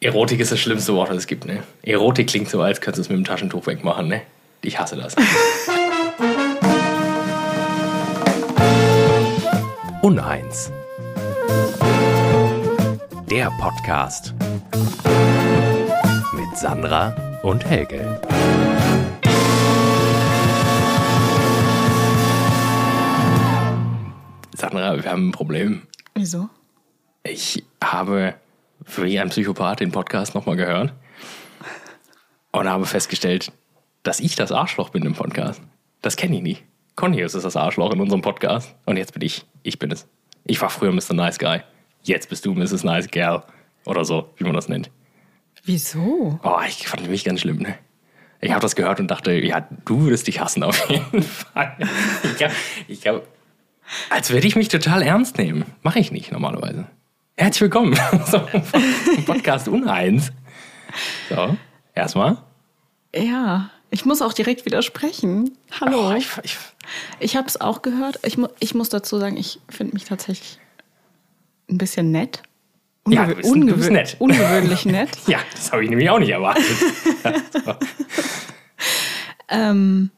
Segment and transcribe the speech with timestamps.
[0.00, 1.64] Erotik ist das schlimmste Wort, das es gibt, ne?
[1.82, 4.22] Erotik klingt so, als könntest du es mit dem Taschentuch wegmachen, ne?
[4.62, 5.16] Ich hasse das.
[10.02, 10.70] Uneins.
[13.28, 14.34] Der Podcast.
[16.32, 18.20] Mit Sandra und Helge.
[24.54, 25.82] Sandra, wir haben ein Problem.
[26.14, 26.48] Wieso?
[27.24, 28.34] Ich habe
[28.96, 30.92] wie ein Psychopath den Podcast nochmal gehört
[32.52, 33.52] und habe festgestellt,
[34.02, 35.60] dass ich das Arschloch bin im Podcast.
[36.02, 36.58] Das kenne ich nie.
[36.96, 39.46] Connius ist das Arschloch in unserem Podcast und jetzt bin ich.
[39.62, 40.08] Ich bin es.
[40.44, 41.12] Ich war früher Mr.
[41.14, 41.60] Nice Guy.
[42.02, 42.84] Jetzt bist du Mrs.
[42.84, 43.42] Nice Girl.
[43.84, 44.90] Oder so, wie man das nennt.
[45.64, 46.40] Wieso?
[46.42, 47.78] Oh, ich fand mich ganz schlimm, ne?
[48.40, 51.76] Ich habe das gehört und dachte, ja, du würdest dich hassen auf jeden Fall.
[52.86, 53.26] Ich glaube,
[54.10, 55.64] als würde ich mich total ernst nehmen.
[55.82, 56.86] Mache ich nicht normalerweise.
[57.38, 57.94] Herzlich willkommen
[58.28, 58.42] zum
[59.24, 60.32] Podcast Uneins.
[61.28, 61.56] So,
[61.94, 62.38] erstmal.
[63.14, 65.56] Ja, ich muss auch direkt widersprechen.
[65.80, 66.10] Hallo.
[66.10, 66.56] Oh, ich ich,
[67.20, 68.18] ich, habe es auch gehört.
[68.24, 70.58] Ich, mu ich muss dazu sagen, ich finde mich tatsächlich
[71.70, 72.42] ein bisschen nett.
[73.06, 74.16] Ja, Ungewö- du bist- du bist ungewö- nett.
[74.18, 75.10] Ungewöhnlich nett.
[75.28, 76.64] ja, das habe ich nämlich auch nicht erwartet.
[77.52, 77.74] so.
[79.48, 80.10] Ähm,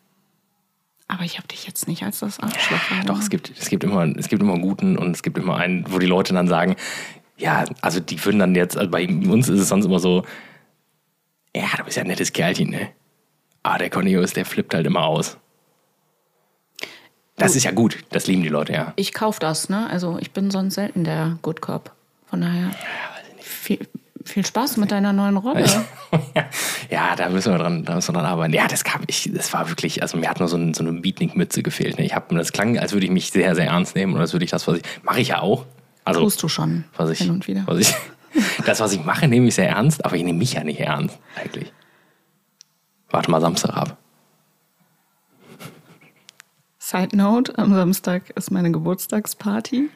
[1.06, 2.78] aber ich habe dich jetzt nicht als das Arschloch.
[2.78, 3.20] Doch, wahrgenommen.
[3.20, 5.84] es gibt, es, gibt immer, es gibt immer einen guten und es gibt immer einen,
[5.92, 6.76] wo die Leute dann sagen,
[7.40, 10.24] ja, also die würden dann jetzt, also bei uns ist es sonst immer so,
[11.56, 12.88] ja, du bist ja ein nettes Kerlchen, ne?
[13.62, 15.36] Aber der Cornelius, der flippt halt immer aus.
[17.36, 18.92] Das Du- ist ja gut, das lieben die Leute, ja.
[18.96, 19.88] Ich kauf das, ne?
[19.90, 21.92] Also ich bin sonst selten der Good Cop.
[22.28, 22.70] Von daher
[23.40, 23.78] viel,
[24.24, 25.64] viel Spaß mit deiner neuen Rolle.
[26.90, 28.52] ja, da müssen wir dran, da müssen wir dran arbeiten.
[28.54, 30.92] Ja, das kam ich, das war wirklich, also mir hat nur so, ein, so eine
[31.00, 31.98] Beatnik-Mütze gefehlt.
[31.98, 32.04] Ne?
[32.04, 34.44] Ich habe das klang, als würde ich mich sehr, sehr ernst nehmen und als würde
[34.44, 35.64] ich das, was ich, mache ich ja auch.
[36.10, 37.62] Also, Tust du schon was ich, hin und wieder.
[37.66, 37.94] Was ich,
[38.66, 41.18] das, was ich mache, nehme ich sehr ernst, aber ich nehme mich ja nicht ernst,
[41.36, 41.72] eigentlich.
[43.10, 43.96] Warte mal Samstag ab.
[46.78, 49.90] Side Note, am Samstag ist meine Geburtstagsparty.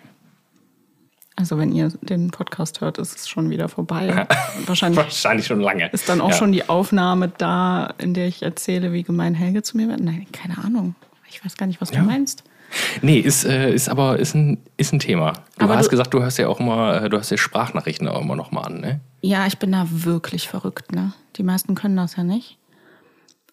[1.37, 4.27] Also wenn ihr den Podcast hört, ist es schon wieder vorbei.
[4.67, 5.89] Wahrscheinlich Wahrscheinlich schon lange.
[5.91, 6.37] ist dann auch ja.
[6.37, 9.99] schon die Aufnahme da, in der ich erzähle, wie gemein Helge zu mir wird.
[10.01, 10.95] Nein, keine Ahnung.
[11.29, 12.01] Ich weiß gar nicht, was Ja.
[12.01, 12.45] du meinst.
[13.03, 15.33] Nee, ist, äh, ist aber ist ein, ist ein Thema.
[15.59, 18.09] Du Aber hast du- gesagt, du hörst ja auch immer, äh, du hast ja Sprachnachrichten
[18.09, 19.01] auch immer noch mal an, ne?
[19.21, 21.13] Ja, ich bin da wirklich verrückt, ne?
[21.37, 22.59] Die meisten können das ja nicht.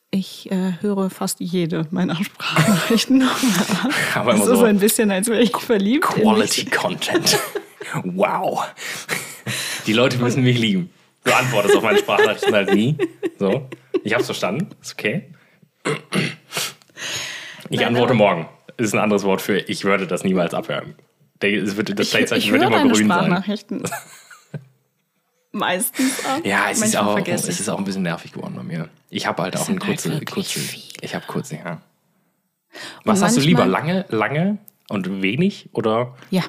[0.09, 3.91] Ich äh, höre fast jede meiner Sprachnachrichten nochmal an.
[3.91, 6.03] Es immer ist so ein bisschen, als wäre ich verliebt.
[6.05, 7.39] Quality Content.
[8.03, 8.63] wow.
[9.87, 10.89] Die Leute müssen mich lieben.
[11.23, 12.97] Du antwortest auf meine Sprachnachrichten halt nie.
[13.39, 13.69] So.
[14.03, 14.67] Ich hab's verstanden.
[14.81, 15.27] Ist okay.
[17.69, 18.47] Ich Nein, antworte morgen.
[18.81, 20.95] Ist ein anderes Wort für ich würde das niemals abhören.
[21.39, 23.05] Es wird- Das Ich, Playzeichen ich wird immer grün sein.
[23.07, 23.83] Sprachnachrichten.
[25.53, 26.41] Meistens ab.
[26.45, 28.87] Ja, es ist, auch, es ich ist auch ein bisschen nervig geworden bei mir.
[29.09, 30.59] Ich habe halt auch halt kurze, kurze
[31.01, 31.81] ich habe kurze, ja.
[33.03, 33.65] Was hast du lieber?
[33.65, 36.43] Lange, lange und wenig oder Ja.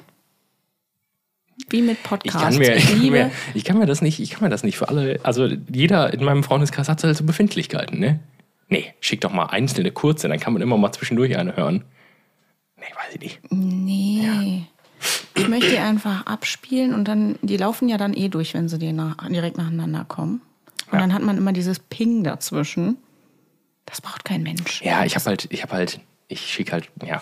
[1.69, 2.39] Wie mit Ich Podcast.
[2.43, 4.77] kann, mir, ich, kann mir, ich kann mir das nicht, ich kann mir das nicht
[4.77, 5.19] für alle.
[5.23, 8.19] Also jeder in meinem Freundeskreis hat halt so Befindlichkeiten, ne?
[8.69, 11.83] Nee, schick doch mal einzelne kurze, dann kann man immer mal zwischendurch eine hören.
[12.83, 13.39] Nee, weiß ich nicht.
[13.51, 14.63] Nee.
[15.35, 18.77] Ich möchte die einfach abspielen und dann, die laufen ja dann eh durch, wenn sie
[18.77, 20.41] die nach, direkt nacheinander kommen.
[20.87, 20.99] Und Ja.
[20.99, 22.97] dann hat man immer dieses Ping dazwischen.
[23.85, 24.81] Das braucht kein Mensch.
[24.83, 27.21] Ja, ich habe halt, ich habe halt, ich schicke halt, ja.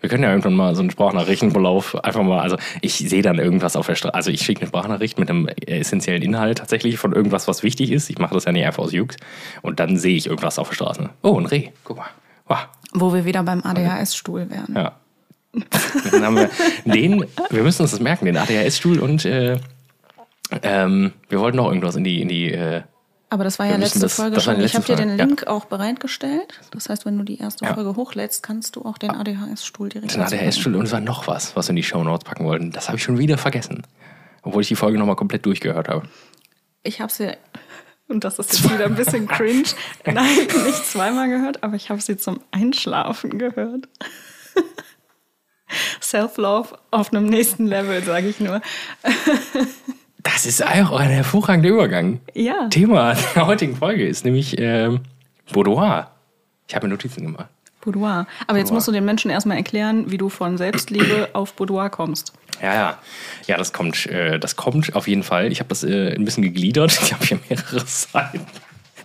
[0.00, 3.74] Wir können ja irgendwann mal so einen Sprachnachrichtenverlauf einfach mal, also ich sehe dann irgendwas
[3.74, 7.48] auf der Straße, also ich schicke eine Sprachnachricht mit einem essentiellen Inhalt tatsächlich von irgendwas,
[7.48, 8.08] was wichtig ist.
[8.08, 9.16] Ich mache das ja nicht einfach aus Jux.
[9.60, 11.10] Und dann sehe ich irgendwas auf der Straße.
[11.22, 12.06] Oh, ein Reh, guck mal.
[12.46, 12.68] Wow.
[12.92, 14.74] Wo wir wieder beim ADHS-Stuhl wären.
[14.74, 14.92] Ja.
[16.12, 16.50] Dann haben wir
[16.84, 19.58] den, wir müssen uns das merken, den ADHS-Stuhl und äh,
[20.62, 22.82] ähm, wir wollten noch irgendwas in die, in die äh,
[23.30, 24.60] Aber das war ja letzte das- Folge das schon.
[24.60, 25.26] Ich habe dir den Folge, ja.
[25.26, 26.60] Link auch bereitgestellt.
[26.70, 27.74] Das heißt, wenn du die erste Ja.
[27.74, 31.56] Folge hochlädst, kannst du auch den ADHS-Stuhl direkt den ADHS-Stuhl und es war noch was,
[31.56, 32.70] was wir in die Show Notes packen wollten.
[32.70, 33.82] Das habe ich schon wieder vergessen.
[34.42, 36.08] Obwohl ich die Folge nochmal komplett durchgehört habe.
[36.84, 37.32] Ich habe sie,
[38.08, 39.68] und das ist jetzt wieder ein bisschen cringe,
[40.04, 43.88] nein, nicht zweimal gehört, aber ich habe sie zum Einschlafen gehört.
[46.02, 48.60] Self-Love auf einem nächsten Level, sage ich nur.
[50.24, 52.20] Das ist auch ein hervorragender Übergang.
[52.34, 52.68] Ja.
[52.68, 55.00] Thema der heutigen Folge ist nämlich ähm,
[55.52, 56.10] Boudoir.
[56.66, 57.48] Ich habe mir Notizen gemacht.
[57.92, 58.26] Boudoir.
[58.46, 58.74] Aber jetzt Boudoir.
[58.74, 62.34] musst du den Menschen erstmal erklären, wie du von Selbstliebe auf Boudoir kommst.
[62.60, 62.98] Ja, ja.
[63.46, 65.50] Ja, das kommt, äh, das kommt auf jeden Fall.
[65.50, 66.92] Ich habe das äh, ein bisschen gegliedert.
[67.02, 68.40] Ich habe hier mehrere Seiten.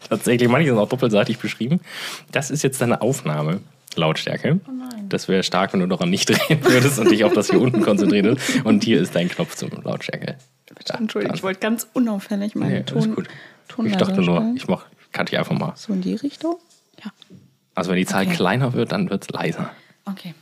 [0.09, 1.79] Tatsächlich, manche sind auch doppelseitig beschrieben.
[2.31, 3.61] Das ist jetzt deine Aufnahme.
[3.95, 4.59] Lautstärke.
[4.67, 5.07] Oh nein.
[5.07, 7.81] Das wäre stark, wenn du daran nicht drehen würdest und dich auf das hier unten
[7.81, 8.65] konzentrierst.
[8.65, 10.37] Und hier ist dein Knopf zum Lautstärke.
[10.75, 13.27] Bitte entschuldigung, ich wollte ganz unauffällig meinen Nee, Ton, gut.
[13.85, 15.73] Ich dachte nur, ich mach, kann ich einfach mal.
[15.75, 16.57] So in die Richtung?
[17.03, 17.11] Ja.
[17.75, 18.35] Also wenn die Zahl Okay.
[18.35, 19.71] kleiner wird, dann wird es leiser.
[20.05, 20.33] Okay.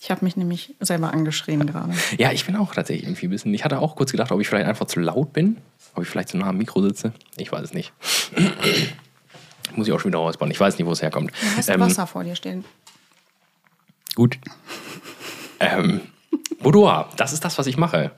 [0.00, 1.92] Ich habe mich nämlich selber angeschrien gerade.
[2.18, 3.52] Ja, ich bin auch tatsächlich irgendwie ein bisschen.
[3.54, 5.58] Ich hatte auch kurz gedacht, ob ich vielleicht einfach zu laut bin,
[5.94, 7.12] ob ich vielleicht zu nah am Mikro sitze.
[7.36, 7.92] Ich weiß es nicht.
[9.76, 10.50] Muss ich auch schon wieder rausbauen.
[10.50, 11.30] Ich weiß nicht, wo es herkommt.
[11.30, 12.64] Du hast Ähm, Wasser vor dir stehen.
[14.14, 14.38] Gut.
[15.60, 16.00] ähm,
[16.60, 18.10] Boudoir, das ist das, was ich mache.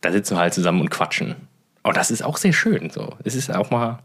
[0.00, 1.36] da sitzen wir halt zusammen und quatschen.
[1.82, 2.90] Und das ist auch sehr schön.
[2.90, 4.00] So, es ist auch mal,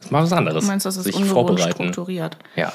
[0.00, 0.64] ist mal was anderes.
[0.64, 1.72] Du meinst, das ist sich vorbereiten.
[1.72, 2.36] strukturiert.
[2.56, 2.72] Ja,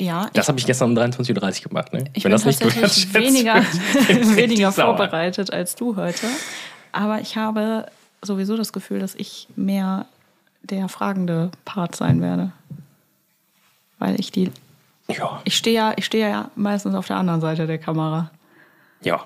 [0.00, 1.92] Ja, das habe ich gestern um 23.30 Uhr gemacht.
[1.92, 2.04] Ne?
[2.12, 3.54] Ich Wenn bin das nicht tatsächlich weniger,
[4.36, 6.26] weniger vorbereitet als du heute.
[6.92, 7.86] Aber ich habe
[8.22, 10.06] sowieso das Gefühl, dass ich mehr
[10.62, 12.52] der fragende Part sein werde.
[13.98, 14.50] Weil ich die.
[15.08, 18.30] Ja, Ich stehe ja, ich stehe ja meistens auf der anderen Seite der Kamera.
[19.02, 19.24] ja.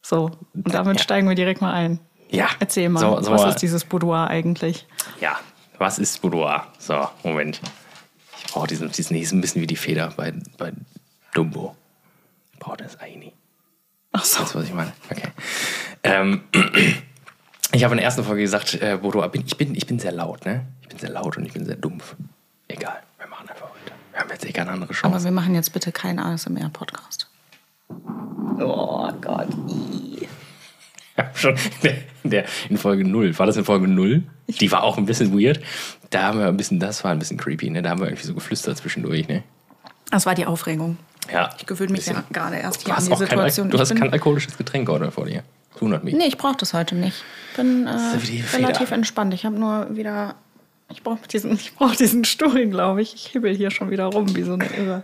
[0.00, 0.30] So.
[0.54, 1.02] Und damit Ja.
[1.02, 1.98] steigen wir direkt mal ein.
[2.30, 2.48] Ja.
[2.60, 4.86] Erzähl mal, So, so was mal- ist dieses Boudoir eigentlich?
[5.20, 5.38] Ja,
[5.78, 6.66] was ist Boudoir?
[6.78, 7.60] So, Moment.
[8.38, 10.72] Ich brauche diesen, diesen ist ein bisschen wie die Feder bei, bei
[11.34, 11.76] Dumbo.
[12.54, 13.36] Ich brauche das eigentlich nicht.
[14.12, 14.44] Ach so.
[14.44, 14.92] Du, was ich meine?
[15.10, 15.28] Okay.
[16.04, 16.42] Ähm,
[17.72, 20.12] ich habe in der ersten Folge gesagt, äh, Boudoir, bin, ich, bin, ich bin sehr
[20.12, 20.66] laut, ne?
[20.82, 22.16] Ich bin sehr laut und ich bin sehr dumpf.
[22.68, 23.02] Egal,
[24.18, 25.24] wir haben jetzt eh keine andere Aber Chance.
[25.26, 27.28] wir machen jetzt bitte keinen ASMR-Podcast.
[28.58, 29.46] Oh Gott.
[31.16, 31.94] Hab schon in, der,
[32.24, 34.24] in, der, in Folge 0, war das in Folge 0?
[34.48, 35.60] Die war auch ein bisschen weird.
[36.10, 37.80] Da haben wir ein bisschen, das war ein bisschen creepy, ne?
[37.82, 39.44] Da haben wir irgendwie so geflüstert zwischendurch, ne?
[40.10, 40.96] Das war die Aufregung.
[41.32, 41.50] Ja.
[41.58, 43.66] Ich gewöhne mich ja gerade erst hier an die kein, Situation.
[43.66, 45.44] Al- du Ich hast kein alkoholisches Getränk oder vor dir.
[45.74, 46.14] Das wundert mich.
[46.14, 47.22] Nee, ich brauche das heute nicht.
[47.52, 47.90] Ich bin äh,
[48.56, 49.32] relativ entspannt.
[49.34, 50.34] Ich habe nur wieder.
[50.90, 53.14] Ich brauche diesen, ich brauch diesen Stuhl, glaube ich.
[53.14, 55.02] Ich hibbel hier schon wieder rum, wie so eine Irre.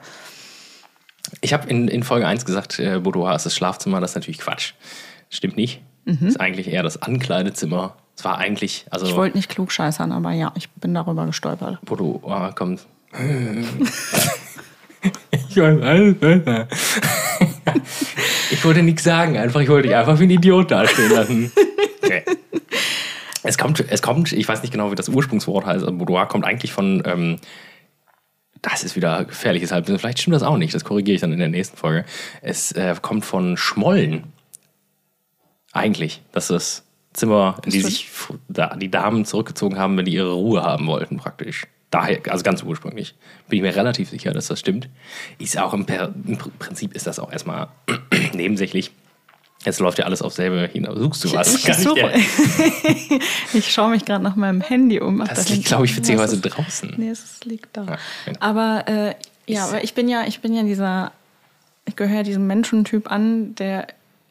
[1.41, 4.01] Ich habe in, in Folge 1 gesagt, äh, Boudoir ist das Schlafzimmer.
[4.01, 4.73] Das ist natürlich Quatsch.
[5.31, 5.83] Stimmt nicht.
[6.07, 7.97] Das ist eigentlich eher das Ankleidezimmer.
[8.17, 11.79] Es war eigentlich, also Ich wollte nicht klug scheißern, aber ja, ich bin darüber gestolpert.
[11.83, 12.87] Boudoir kommt.
[15.49, 16.69] ich weiß alles besser.
[18.51, 21.53] ich wollte nichts sagen, einfach, ich wollte dich einfach wie ein Idiot dastehen lassen.
[22.05, 22.23] Okay.
[23.45, 26.45] Es kommt, es kommt, ich weiß nicht genau, wie das Ursprungswort heißt, aber Boudoir kommt
[26.45, 27.37] eigentlich von, ähm,
[28.63, 31.39] das ist wieder gefährliches Halbwissen, vielleicht stimmt das auch nicht, das korrigiere ich dann in
[31.39, 32.07] der nächsten Folge.
[32.41, 34.25] Es äh, kommt von Schmollen.
[35.73, 38.09] Eigentlich, dass das Zimmer, in die das- sich
[38.49, 41.67] da, die Damen zurückgezogen haben, wenn die ihre Ruhe haben wollten, praktisch.
[41.91, 43.15] Daher, also ganz ursprünglich.
[43.49, 44.89] Bin ich mir relativ sicher, dass das stimmt.
[45.39, 47.69] Ist auch im, im Pr- Prinzip ist das auch erstmal
[48.33, 48.91] nebensächlich.
[49.65, 50.99] Jetzt läuft ja alles auf selbe hinaus.
[50.99, 51.55] Suchst du was?
[51.55, 52.13] Ich, ich suche,
[53.55, 55.21] ich schaue mich gerade nach meinem Handy um.
[55.23, 56.95] Ach, Das da liegt, glaube ich, witzigerweise draußen.
[56.97, 57.85] Nee, es liegt da.
[57.85, 58.39] Ja, genau.
[58.41, 59.15] Aber äh,
[59.47, 61.13] ja, aber ich bin ja, ich bin ja dieser,
[61.87, 63.87] ich gehöre diesem Menschentyp an, der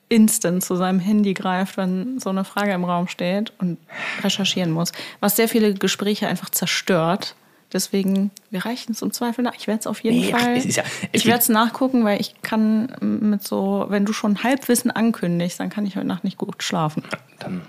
[0.10, 3.78] instant zu seinem Handy greift, wenn so eine Frage im Raum steht und
[4.22, 4.92] recherchieren muss.
[5.20, 7.36] Was sehr viele Gespräche einfach zerstört.
[7.74, 9.56] Deswegen, wir reichen es im Zweifel nach.
[9.58, 10.58] Ich werde es auf jeden Nee, ach, Fall.
[10.58, 14.92] ist ja- ich werde es nachgucken, weil ich kann mit so, wenn du schon Halbwissen
[14.92, 17.04] ankündigst, dann kann ich heute Nacht nicht gut schlafen.
[17.40, 17.62] Dann,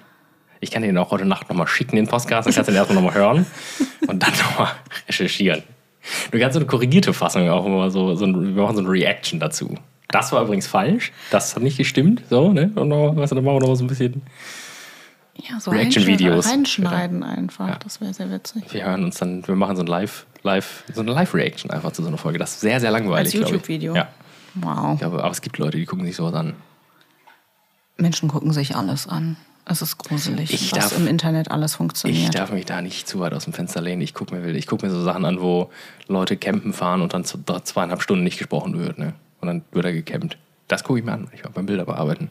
[0.60, 2.46] ich kann den auch heute Nacht nochmal schicken, den Podcast.
[2.46, 3.46] Dann kannst du den erstmal nochmal hören
[4.06, 4.72] und dann nochmal
[5.08, 5.62] recherchieren.
[6.30, 8.90] Du kannst so eine korrigierte Fassung auch immer so, so ein, wir machen so eine
[8.90, 9.74] Reaction dazu.
[10.08, 11.12] Das war übrigens falsch.
[11.30, 12.22] Das hat nicht gestimmt.
[12.28, 12.70] So, ne?
[12.74, 14.22] Und noch, weißt du, dann machen wir noch so ein bisschen.
[15.36, 16.48] Ja, so Reaction-Videos.
[16.48, 17.78] Reinschneiden einfach.
[17.78, 18.62] Das wäre sehr witzig.
[18.72, 22.02] Wir hören uns dann, wir machen so ein Live, Live, so eine Live-Reaction einfach zu
[22.02, 22.38] so einer Folge.
[22.38, 23.34] Das ist sehr, sehr langweilig.
[23.34, 23.40] Als ich.
[23.40, 23.94] YouTube-Video.
[23.96, 24.08] Ja.
[24.54, 24.94] Wow.
[24.94, 26.54] Ich glaube, aber es gibt Leute, die gucken sich sowas an.
[27.96, 29.36] Menschen gucken sich alles an.
[29.66, 32.34] Es ist gruselig, Ich was darf- im Internet alles Ich funktioniert.
[32.34, 34.02] darf mich da nicht zu weit aus dem Fenster lehnen.
[34.02, 35.70] Ich gucke mir, ich guck mir so Sachen an, wo
[36.06, 38.98] Leute campen fahren und dann zweieinhalb Stunden nicht gesprochen wird.
[38.98, 39.14] Ne?
[39.40, 40.36] Und dann wird er gecampt.
[40.68, 42.28] Das gucke ich mir an, manchmal beim Bilder bearbeiten.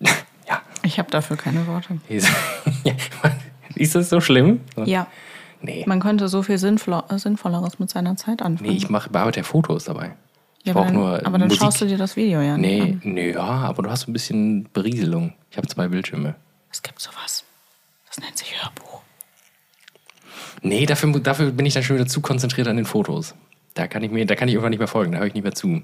[0.00, 0.60] ja.
[0.86, 1.98] Ich habe dafür keine Worte.
[2.08, 2.28] Ist,
[3.74, 4.60] ist das so schlimm?
[4.84, 5.06] Ja,
[5.62, 5.84] Nee.
[5.86, 8.70] man könnte so viel Sinnvoll Sinnvolleres mit seiner Zeit anfangen.
[8.70, 10.14] Nee, ich mache bearbeite ja Fotos dabei.
[10.60, 11.62] Ich ja, brauche aber dann, nur aber dann Musik.
[11.62, 13.00] schaust du dir das Video ja Nee, an.
[13.04, 15.32] nee, ja, aber du hast so ein bisschen Berieselung.
[15.50, 16.34] Ich habe zwei Bildschirme.
[16.70, 17.44] Es gibt sowas.
[18.08, 19.00] Das nennt sich Hörbuch.
[20.62, 23.34] Nee, dafür, dafür bin ich dann schon wieder zu konzentriert an den Fotos.
[23.74, 25.42] Da kann ich mir, da kann ich irgendwann nicht mehr folgen, da höre ich nicht
[25.42, 25.82] mehr zu.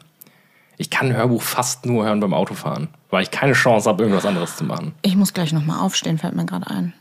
[0.79, 4.27] Ich kann ein Hörbuch fast nur hören beim Autofahren, weil ich keine Chance habe, irgendwas
[4.27, 4.95] anderes zu machen.
[5.03, 6.93] Ich muss gleich nochmal aufstehen, fällt mir gerade ein.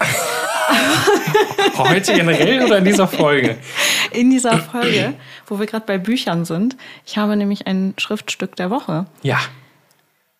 [1.76, 3.56] Heute generell oder in dieser Folge?
[4.12, 5.14] In dieser Folge,
[5.46, 9.38] wo wir gerade bei Büchern sind, ich habe nämlich ein Schriftstück der Woche, Ja.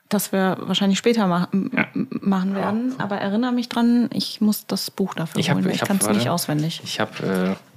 [0.08, 2.94] das wir wahrscheinlich später ma m- m- machen werden.
[2.98, 5.68] Aber erinnere mich dran, ich muss das Buch dafür Ich hab- holen.
[5.70, 6.80] ich Ich, kann es nicht auswendig.
[6.84, 7.69] Ich habe äh,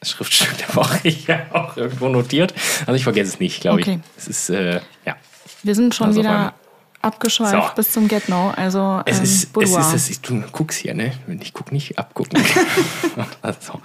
[0.00, 2.54] das Schriftstück der Woche hier auch irgendwo notiert.
[2.86, 4.00] Also ich vergesse es nicht, glaube Okay.
[4.16, 4.22] ich.
[4.22, 5.16] Es ist, äh, ja.
[5.62, 6.54] Wir sind schon Also wieder
[7.02, 7.74] abgeschweift So.
[7.76, 8.52] bis zum Get No.
[8.56, 11.12] Also Es ähm, ist, es ist, es ist, du guckst hier, ne?
[11.40, 12.42] Ich guck nicht, abgucken.
[13.42, 13.80] also,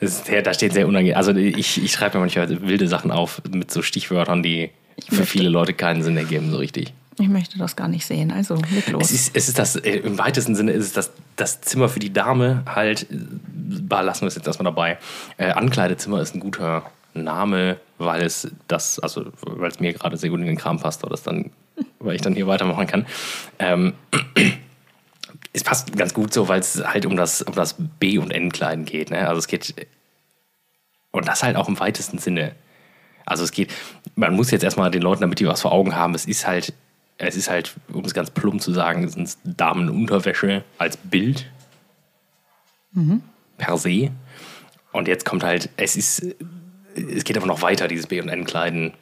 [0.00, 1.16] ist sehr, da steht sehr unangenehm.
[1.16, 4.70] Also ich, ich schreibe mir manchmal wilde Sachen auf mit so Stichwörtern, die
[5.08, 6.92] für viele Leute keinen Sinn ergeben, so richtig.
[7.18, 8.30] Ich möchte das gar nicht sehen.
[8.30, 9.04] Also leg los.
[9.04, 12.00] Es ist, es ist das, äh, im weitesten Sinne ist es das, das Zimmer für
[12.00, 14.98] die Dame halt, lassen wir es jetzt erstmal dabei.
[15.36, 20.30] Äh, Ankleidezimmer ist ein guter Name, weil es das, also weil es mir gerade sehr
[20.30, 21.50] gut in den Kram passt, oder das dann,
[21.98, 23.06] weil ich dann hier weitermachen kann.
[23.58, 23.94] Ähm,
[25.52, 28.84] es passt ganz gut so, weil es halt um das, um das B- und N-Kleiden
[28.84, 29.10] geht.
[29.10, 29.26] Ne?
[29.28, 29.74] Also es geht,
[31.10, 32.54] und das halt auch im weitesten Sinne.
[33.26, 33.72] Also es geht,
[34.14, 36.72] man muss jetzt erstmal den Leuten, damit die was vor Augen haben, es ist halt,
[37.18, 41.50] es ist halt, um es ganz plump zu sagen, sind Damenunterwäsche als Bild
[43.58, 44.10] per se.
[44.92, 46.24] Und jetzt kommt halt, es ist,
[46.94, 48.94] es geht aber noch weiter, dieses B- und N-Kleiden.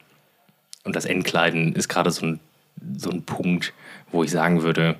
[0.83, 2.39] Und das N-Kleiden ist gerade so ein,
[2.97, 3.73] so ein Punkt,
[4.11, 4.95] wo ich sagen würde,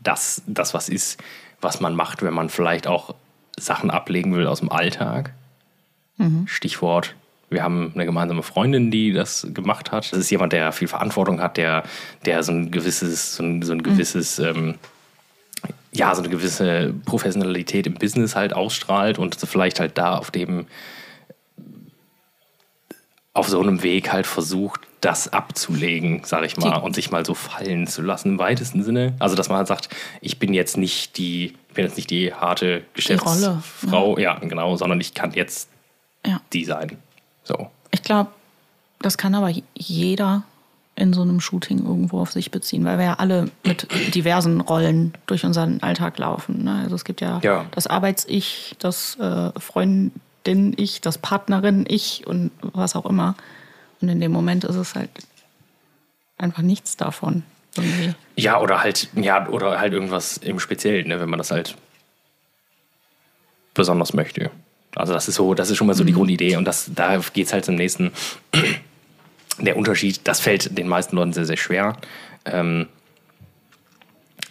[0.00, 1.22] dass das was ist,
[1.60, 3.14] was man macht, wenn man vielleicht auch
[3.58, 5.32] Sachen ablegen will aus dem Alltag.
[6.46, 7.14] Stichwort,
[7.50, 10.12] wir haben eine gemeinsame Freundin, die das gemacht hat.
[10.12, 11.82] Das ist jemand, der viel Verantwortung hat, der,
[12.24, 14.74] der so ein gewisses, so ein, so ein gewisses, ähm,
[15.92, 20.66] ja, so eine gewisse Professionalität im Business halt ausstrahlt und vielleicht halt da auf dem,
[23.32, 27.24] auf so einem Weg halt versucht, das abzulegen, sag ich mal, Die- und sich mal
[27.24, 29.14] so fallen zu lassen im weitesten Sinne.
[29.20, 29.88] Also, dass man halt sagt,
[30.20, 34.34] ich bin jetzt nicht die, ich bin jetzt nicht die harte Rolle, Geschäftsfrau, ja.
[34.40, 35.70] genau, sondern ich kann jetzt
[36.26, 36.40] ja.
[36.52, 36.98] die sein.
[37.48, 37.70] So.
[37.90, 38.30] Ich glaube,
[39.00, 40.42] das kann aber jeder
[40.96, 45.14] in so einem Shooting irgendwo auf sich beziehen, weil wir ja alle mit diversen Rollen
[45.26, 46.64] durch unseren Alltag laufen.
[46.64, 46.80] Ne?
[46.82, 47.66] Also es gibt ja, Ja.
[47.70, 53.36] das Arbeits-Ich, das äh, Freundin-Ich, das Partnerin-Ich und was auch immer.
[54.00, 55.10] Und in dem Moment ist es halt
[56.36, 57.44] einfach nichts davon.
[57.76, 58.14] Irgendwie.
[58.34, 61.76] Ja, oder halt, ja, oder halt irgendwas im Speziellen, ne, wenn man das halt
[63.74, 64.50] besonders möchte.
[64.94, 67.46] Also das ist so, das ist schon mal so die Grundidee und das, da geht
[67.46, 68.12] es halt zum nächsten.
[69.60, 71.96] Der Unterschied, das fällt den meisten Leuten sehr, sehr schwer.
[72.44, 72.86] Ähm,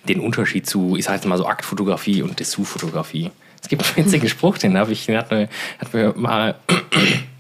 [0.08, 3.32] den Unterschied zu, ich sage jetzt mal so Aktfotografie und Dessous-Fotografie.
[3.62, 5.48] Es gibt einen witzigen Spruch, den habe ich, den hat mir,
[5.80, 6.56] hat mir mal,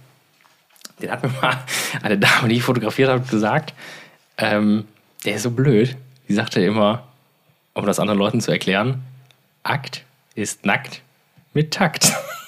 [1.01, 1.57] den hat mir mal
[2.01, 3.73] eine Dame, die ich fotografiert habe, gesagt.
[4.37, 4.85] Ähm,
[5.25, 5.97] der ist so blöd.
[6.27, 7.07] Die sagte immer,
[7.73, 9.03] um das anderen Leuten zu erklären,
[9.63, 10.03] Akt
[10.35, 11.01] ist nackt
[11.53, 12.13] mit Takt.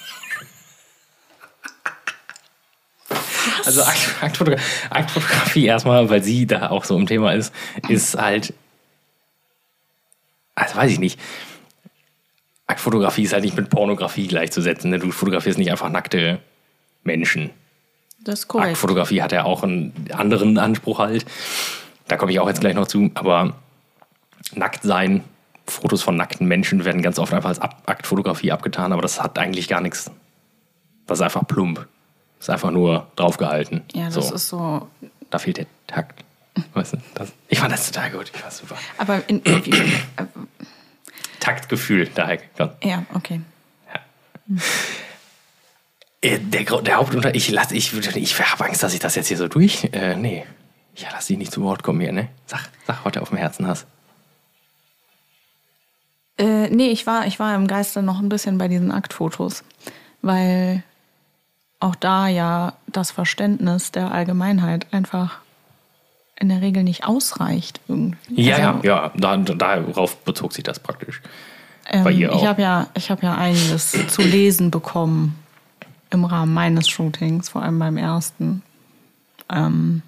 [3.64, 4.58] Also Akt, Aktfotogra
[4.90, 7.52] Aktfotografie erstmal, weil sie da auch so im Thema ist,
[7.88, 8.54] ist halt,
[10.54, 11.20] also weiß ich nicht.
[12.66, 14.90] Aktfotografie ist halt nicht mit Pornografie gleichzusetzen.
[14.90, 14.98] Ne?
[14.98, 16.38] Du fotografierst nicht einfach nackte
[17.02, 17.50] Menschen.
[18.22, 18.70] Das ist korrekt.
[18.70, 21.24] Aktfotografie hat ja auch einen anderen Anspruch halt.
[22.06, 23.10] Da komme ich auch jetzt gleich noch zu.
[23.14, 23.54] Aber
[24.54, 25.24] nackt sein,
[25.66, 29.68] Fotos von nackten Menschen werden ganz oft einfach als Aktfotografie abgetan, aber das hat eigentlich
[29.68, 30.10] gar nichts.
[31.06, 31.86] Das ist einfach plump.
[32.40, 33.82] Ist einfach nur draufgehalten.
[33.92, 34.88] Ja, das so, ist so.
[35.30, 36.24] da fehlt der Takt.
[36.74, 38.32] Weißt du, das, ich fand das total gut.
[38.34, 38.76] Ich war super.
[38.98, 40.24] Aber in, wie, äh,
[41.38, 42.38] Taktgefühl, daher.
[42.56, 43.40] kommt- ja, okay.
[46.22, 49.36] Äh, Der, Grund- der Hauptunter, ich ich, ich habe Angst, dass ich das jetzt hier
[49.38, 49.84] so durch.
[49.92, 50.44] Äh, nee.
[50.94, 52.28] Ich lasse dich nicht zu Wort kommen hier, ne?
[52.46, 53.86] Sag, sag, was du auf dem Herzen hast.
[56.36, 59.62] Äh, nee, ich war, ich war im Geiste noch ein bisschen bei diesen Aktfotos,
[60.20, 60.82] weil
[61.80, 65.38] auch da ja das Verständnis der Allgemeinheit einfach
[66.36, 67.80] in der Regel nicht ausreicht.
[67.88, 68.42] Irgendwie.
[68.42, 71.20] Ja, Also, ja, ja, da, darauf bezog sich das praktisch.
[71.88, 72.40] Ähm, Bei ihr auch.
[72.40, 75.38] Ich habe ja, ich hab ja einiges zu lesen bekommen
[76.10, 78.62] im Rahmen meines Shootings, vor allem beim ersten.
[79.50, 80.02] Ähm,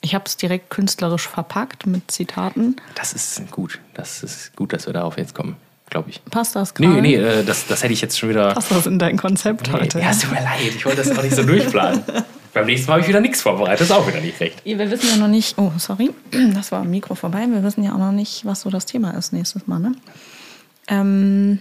[0.00, 2.76] ich habe es direkt künstlerisch verpackt mit Zitaten.
[2.96, 3.78] Das ist gut.
[3.94, 5.56] Das ist gut, dass wir darauf jetzt kommen,
[5.92, 6.20] glaube ich.
[6.30, 7.02] Passt das Nee, gerade?
[7.02, 8.52] nee, äh, das, das hätte ich jetzt schon wieder.
[8.54, 10.00] Passt das in dein Konzept heute?
[10.00, 12.02] Ja, es tut mir leid, ich wollte das auch nicht so durchplanen.
[12.54, 14.62] Beim nächsten Mal habe ich wieder nichts vorbereitet, ist auch wieder nicht recht.
[14.64, 16.10] Wir wissen ja noch nicht, oh, sorry,
[16.54, 17.46] das war am Mikro vorbei.
[17.48, 19.92] Wir wissen ja auch noch nicht, was so das Thema ist nächstes Mal, ne?
[20.88, 21.60] Ähm,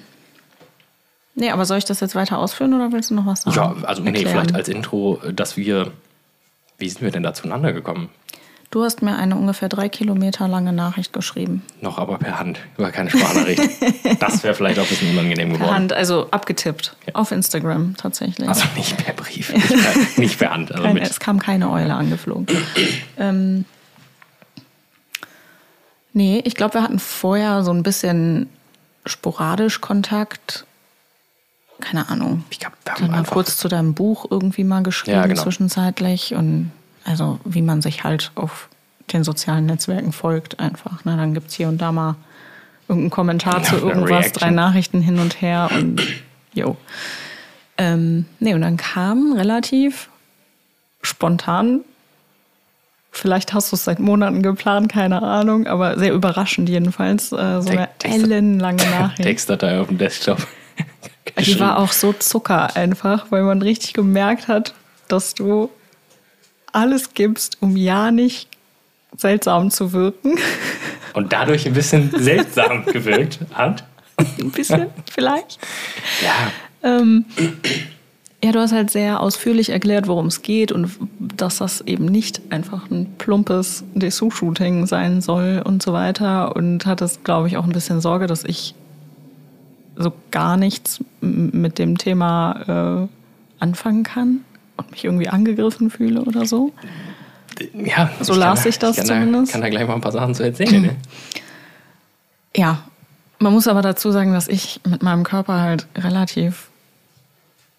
[1.35, 3.55] nee, aber soll ich das jetzt weiter ausführen oder willst du noch was sagen?
[3.55, 4.29] Ja, also nee, Erklären?
[4.31, 5.91] vielleicht als Intro, dass wir.
[6.77, 8.09] Wie sind wir denn da zueinander gekommen?
[8.71, 11.61] Du hast mir eine ungefähr drei Kilometer lange Nachricht geschrieben.
[11.81, 13.61] Noch aber per Hand, über keine Sprachnachricht.
[14.21, 15.75] das wäre vielleicht auch ein bisschen unangenehm Per geworden.
[15.75, 16.95] Hand, also abgetippt.
[17.05, 17.15] Ja.
[17.15, 18.47] Auf Instagram tatsächlich.
[18.47, 20.71] Also nicht per Brief, nicht per, nicht per Hand.
[20.71, 22.47] Also Keine, es kam keine Eule angeflogen.
[23.17, 23.65] ähm,
[26.13, 28.47] nee, ich glaube, wir hatten vorher so ein bisschen
[29.05, 30.65] sporadisch Kontakt.
[31.81, 32.45] Keine Ahnung.
[32.51, 33.33] ich glaube, wir haben Dann einfach.
[33.33, 35.41] kurz zu deinem Buch irgendwie mal geschrieben, Ja, genau.
[35.41, 36.35] zwischenzeitlich.
[36.35, 36.71] Und
[37.05, 38.67] also wie man sich halt auf
[39.13, 41.03] den sozialen Netzwerken folgt einfach.
[41.05, 41.17] Ne?
[41.17, 42.15] Dann gibt es hier und da mal
[42.87, 44.33] irgendeinen Kommentar zu Eine irgendwas, Reaction.
[44.39, 46.01] drei Nachrichten hin und her und
[46.53, 46.77] jo.
[47.77, 50.09] Ähm, nee, und dann kam relativ
[51.01, 51.81] spontan,
[53.11, 57.69] vielleicht hast du es seit Monaten geplant, keine Ahnung, aber sehr überraschend jedenfalls, äh, so
[57.69, 59.23] eine Text- ellenlange Nachricht.
[59.23, 60.45] Textdatei auf dem Desktop.
[61.39, 64.73] Die war auch so Zucker einfach, weil man richtig gemerkt hat,
[65.07, 65.69] dass du
[66.71, 68.47] alles gibst, um ja nicht
[69.17, 70.37] seltsam zu wirken.
[71.13, 73.83] Und dadurch ein bisschen seltsam gewirkt hat.
[74.17, 75.59] Ein bisschen vielleicht.
[76.23, 76.51] Ja,
[76.83, 77.25] Ähm,
[78.43, 82.41] ja, du hast halt sehr ausführlich erklärt, worum es geht und dass das eben nicht
[82.49, 86.55] einfach ein plumpes Dessous-Shooting sein soll und so weiter.
[86.55, 88.73] Und hattest, glaube ich, auch ein bisschen Sorge, dass ich
[89.95, 94.41] so gar nichts mit dem Thema äh, anfangen kann
[94.81, 96.71] und mich irgendwie angegriffen fühle oder so.
[97.73, 98.11] ja.
[98.19, 99.49] So ich las ich das kann zumindest.
[99.49, 100.81] Da, kann da gleich mal ein paar Sachen zu erzählen.
[100.81, 100.95] Ne?
[102.55, 102.83] Ja,
[103.39, 106.69] man muss aber dazu sagen, dass ich mit meinem Körper halt relativ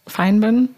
[0.07, 0.71] fein bin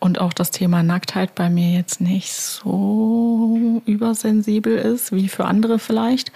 [0.00, 5.78] und auch das Thema Nacktheit bei mir jetzt nicht so übersensibel ist wie für andere
[5.78, 6.32] vielleicht.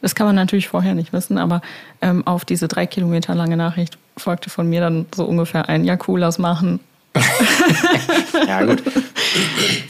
[0.00, 1.62] Das kann man natürlich vorher nicht wissen, aber
[2.00, 5.98] ähm, auf diese drei Kilometer lange Nachricht folgte von mir dann so ungefähr ein Ja,
[6.06, 6.80] cool, lass machen.
[8.46, 8.82] Ja, gut.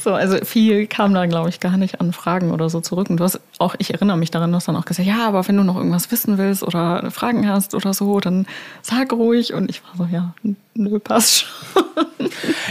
[0.03, 3.11] So, also viel kam da, glaube ich, gar nicht an Fragen oder so zurück.
[3.11, 5.47] Und du hast auch, ich erinnere mich daran, du hast dann auch gesagt, ja, aber
[5.49, 8.47] wenn du noch irgendwas wissen willst oder Fragen hast oder so, dann
[8.83, 9.53] sag ruhig.
[9.53, 10.35] Und ich war so, ja,
[10.75, 11.83] nö, passt schon.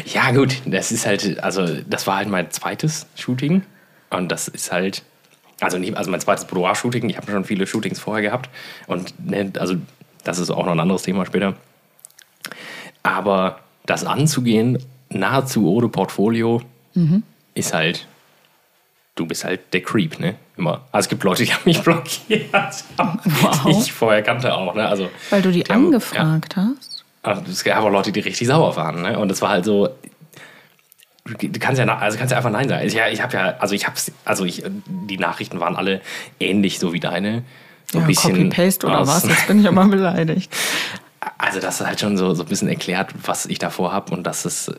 [0.05, 3.63] Ja, gut, das ist halt, also das war halt mein zweites Shooting.
[4.09, 5.03] Und das ist halt,
[5.59, 7.09] also nicht, also mein zweites Boudoir-Shooting.
[7.09, 8.49] Ich habe schon viele Shootings vorher gehabt.
[8.87, 9.75] Und ne, also
[10.23, 11.55] das ist auch noch ein anderes Thema später.
[13.03, 16.61] Aber das anzugehen, nahezu ohne Portfolio,
[17.53, 18.07] ist halt,
[19.15, 20.35] du bist halt der Creep, ne?
[20.57, 20.81] Immer.
[20.91, 22.51] Also es gibt Leute, die haben mich blockiert,
[22.97, 23.63] Wow.
[23.65, 24.87] die ich vorher kannte auch, ne?
[24.87, 27.03] Also, Weil du die, die haben- angefragt hast.
[27.23, 29.19] aber es gab auch Leute, die richtig sauer waren, ne?
[29.19, 29.89] Und es war halt so,
[31.25, 32.87] du kannst ja, also kannst ja einfach nein sagen.
[32.89, 34.63] Ja, ich habe ja, also ich hab's, also ich,
[35.07, 36.01] die Nachrichten waren alle
[36.39, 37.43] ähnlich so wie deine.
[37.91, 39.27] So ein Ja, bisschen Copy-Paste oder was?
[39.27, 40.51] Jetzt bin ich aber beleidigt.
[41.37, 44.23] Also das ist halt schon so, so ein bisschen erklärt, was ich davor habe und
[44.23, 44.71] das ist,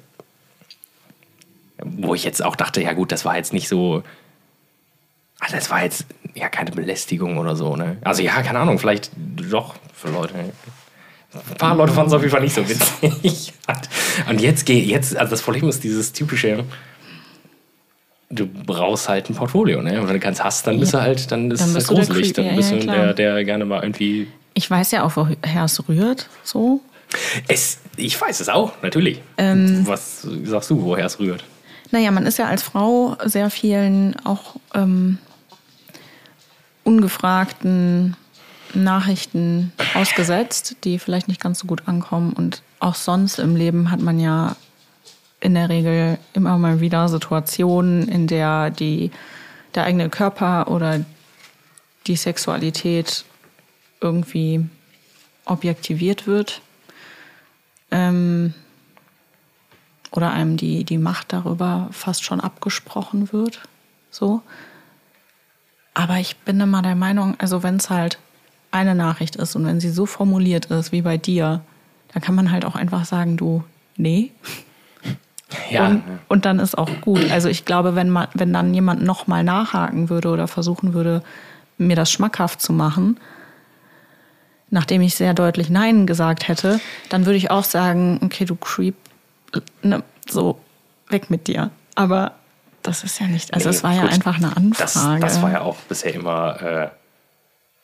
[1.79, 4.03] wo ich jetzt auch dachte, ja gut, das war jetzt nicht so,
[5.41, 7.99] ah, das war jetzt ja keine Belästigung oder so, ne?
[8.03, 10.35] Also ja, keine Ahnung, vielleicht doch für Leute.
[10.35, 13.53] Ein paar Leute fanden es auf jeden Fall nicht so witzig.
[14.29, 16.65] Und jetzt geht, jetzt, also das Problem ist dieses typische,
[18.31, 20.01] du brauchst halt ein Portfolio, ne?
[20.01, 22.33] Und wenn du keins hast, dann bist du halt, dann ist Dann es der gruselig.
[22.33, 25.87] Dann bist ja, du der, der gerne mal irgendwie Ich weiß ja auch, woher es
[25.87, 26.31] rührt.
[26.43, 26.81] So.
[27.47, 29.21] Es, ich weiß es auch, natürlich.
[29.37, 29.87] Ähm.
[29.87, 31.45] Was sagst du, woher es rührt?
[31.91, 35.19] Naja, man ist ja als Frau sehr vielen auch ähm,
[36.85, 38.17] ungefragten
[38.73, 42.33] Nachrichten ausgesetzt, die vielleicht nicht ganz so gut ankommen.
[42.33, 44.57] Und auch sonst im Leben hat man ja
[45.41, 49.11] in der Regel immer mal wieder Situationen, in der die,
[49.75, 51.05] der eigene Körper oder
[52.07, 53.27] die Sexualität
[54.01, 54.65] irgendwie
[55.45, 56.61] objektiviert wird.
[57.91, 58.55] Ähm,
[60.11, 63.63] oder einem die, die Macht darüber fast schon abgesprochen wird.
[64.11, 64.43] So.
[65.95, 68.19] Aber ich bin immer der Meinung, also wenn es halt
[68.71, 71.63] eine Nachricht ist und wenn sie so formuliert ist wie bei dir,
[72.13, 73.65] dann kann man halt auch einfach sagen, du,
[73.97, 74.33] nee.
[75.71, 75.87] Ja.
[75.87, 77.31] Und, und dann ist auch gut.
[77.31, 81.23] Also ich glaube, wenn man, wenn dann jemand nochmal nachhaken würde oder versuchen würde,
[81.79, 83.19] mir das schmackhaft zu machen,
[84.71, 88.95] nachdem ich sehr deutlich Nein gesagt hätte, dann würde ich auch sagen, okay, du Creep,
[89.83, 90.59] ne, so
[91.09, 91.71] weg mit dir.
[91.95, 92.33] Aber
[92.83, 94.13] das ist ja nicht, also Nee, es war ja gut.
[94.13, 95.21] einfach eine Das, Anfrage.
[95.21, 96.61] das war ja auch bisher immer.
[96.63, 96.89] Äh,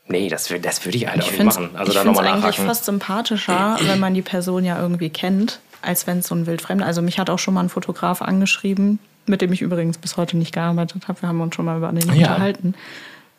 [0.08, 1.70] nee, das, das würde ich halt ich auch nicht machen.
[1.74, 2.66] Also es da nochmal eigentlich nachhaken.
[2.66, 6.84] fast sympathischer, wenn man die Person ja irgendwie kennt, als wenn es so ein Wildfremder.
[6.86, 10.36] Also mich hat auch schon mal ein Fotograf angeschrieben, mit dem ich übrigens bis heute
[10.36, 11.22] nicht gearbeitet habe.
[11.22, 12.28] Wir haben uns schon mal über den Ja.
[12.32, 12.74] unterhalten.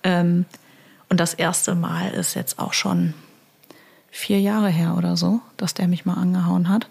[0.03, 0.45] Ähm,
[1.09, 3.13] und das erste Mal ist jetzt auch schon
[4.15, 6.87] vier Jahre her oder so, dass der mich mal angehauen hat.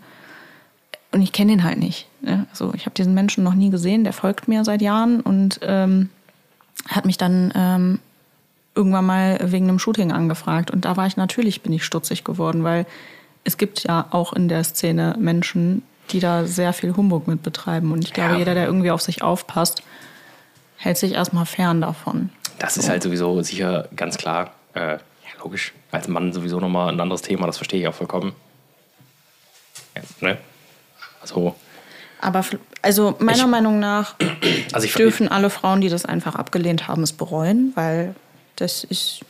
[1.12, 2.08] Und ich kenne ihn halt nicht.
[2.20, 2.46] Ne?
[2.50, 6.08] Also ich habe diesen Menschen noch nie gesehen, der folgt mir seit Jahren und ähm,
[6.88, 7.98] hat mich dann ähm,
[8.74, 10.70] irgendwann mal wegen einem Shooting angefragt.
[10.70, 12.86] Und da war ich natürlich, bin ich stutzig geworden, weil
[13.44, 17.92] es gibt ja auch in der Szene Menschen, die da sehr viel Humbug mit betreiben.
[17.92, 18.38] Und ich glaube, Ja.
[18.38, 19.82] jeder, der irgendwie auf sich aufpasst,
[20.76, 22.30] hält sich erstmal fern davon.
[22.58, 24.52] Das ist halt sowieso sicher ganz klar.
[24.74, 24.98] Äh,
[25.42, 25.72] logisch.
[25.90, 28.34] Als Mann sowieso nochmal ein anderes Thema, das verstehe ich auch vollkommen.
[29.96, 30.38] Ja, ne?
[31.20, 31.54] Also,
[32.20, 32.44] Aber
[32.82, 34.16] also meiner Ich- Meinung nach
[34.72, 38.14] also ich dürfen alle Frauen, die das einfach abgelehnt haben, es bereuen, weil
[38.56, 39.20] das ist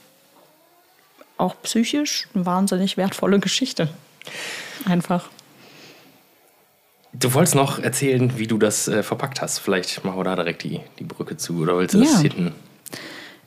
[1.39, 3.89] auch psychisch eine wahnsinnig wertvolle Geschichte.
[4.85, 5.29] Einfach.
[7.15, 9.59] Du wolltest noch erzählen, wie du das äh, verpackt hast.
[9.59, 11.61] Vielleicht machen wir da direkt die, die Brücke zu.
[11.61, 12.19] Oder willst du das Ja.
[12.21, 12.55] hinten?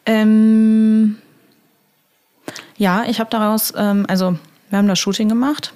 [0.06, 1.18] Ähm,
[2.78, 4.38] ja, ich habe daraus, ähm, also
[4.70, 5.74] wir haben das Shooting gemacht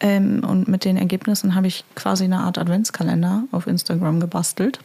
[0.00, 4.78] ähm, und mit den Ergebnissen habe ich quasi eine Art Adventskalender auf Instagram gebastelt,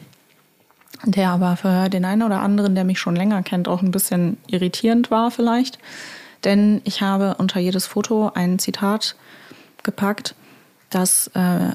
[1.04, 4.38] der aber für den einen oder anderen, der mich schon länger kennt, auch ein bisschen
[4.46, 5.78] irritierend war vielleicht.
[6.44, 9.16] Denn ich habe unter jedes Foto ein Zitat
[9.82, 10.34] gepackt,
[10.90, 11.74] das äh,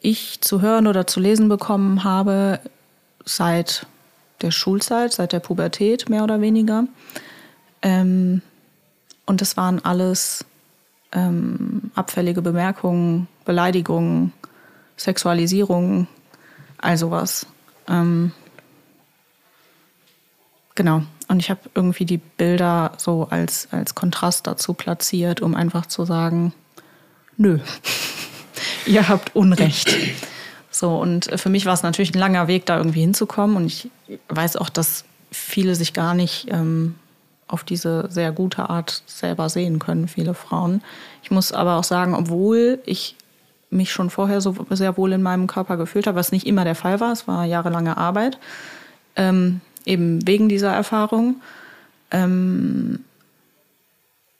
[0.00, 2.60] ich zu hören oder zu lesen bekommen habe
[3.24, 3.86] seit
[4.42, 6.84] der Schulzeit, seit der Pubertät mehr oder weniger.
[7.82, 8.42] Ähm,
[9.26, 10.44] und es waren alles
[11.12, 14.32] ähm, abfällige Bemerkungen, Beleidigungen,
[14.96, 16.06] Sexualisierung,
[16.78, 17.46] all sowas.
[17.88, 18.32] Ähm,
[20.74, 21.02] genau.
[21.28, 26.04] Und ich habe irgendwie die Bilder so als, als Kontrast dazu platziert, um einfach zu
[26.04, 26.52] sagen,
[27.36, 27.60] nö,
[28.86, 29.96] ihr habt Unrecht.
[30.70, 33.56] So, und für mich war es natürlich ein langer Weg, da irgendwie hinzukommen.
[33.56, 33.88] Und ich
[34.28, 36.96] weiß auch, dass viele sich gar nicht ähm,
[37.54, 40.82] auf diese sehr gute Art selber sehen können, viele Frauen.
[41.22, 43.14] Ich muss aber auch sagen, obwohl ich
[43.70, 46.74] mich schon vorher so sehr wohl in meinem Körper gefühlt habe, was nicht immer der
[46.74, 48.38] Fall war, es war jahrelange Arbeit,
[49.14, 51.36] ähm, eben wegen dieser Erfahrung.
[52.10, 53.04] Ähm,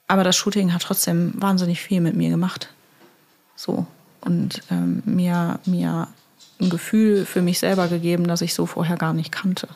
[0.09, 2.69] aber das Shooting hat trotzdem wahnsinnig viel mit mir gemacht.
[3.55, 3.87] So.
[4.23, 6.09] Und ähm, mir, mir
[6.61, 9.69] ein Gefühl für mich selber gegeben, das ich so vorher gar nicht kannte.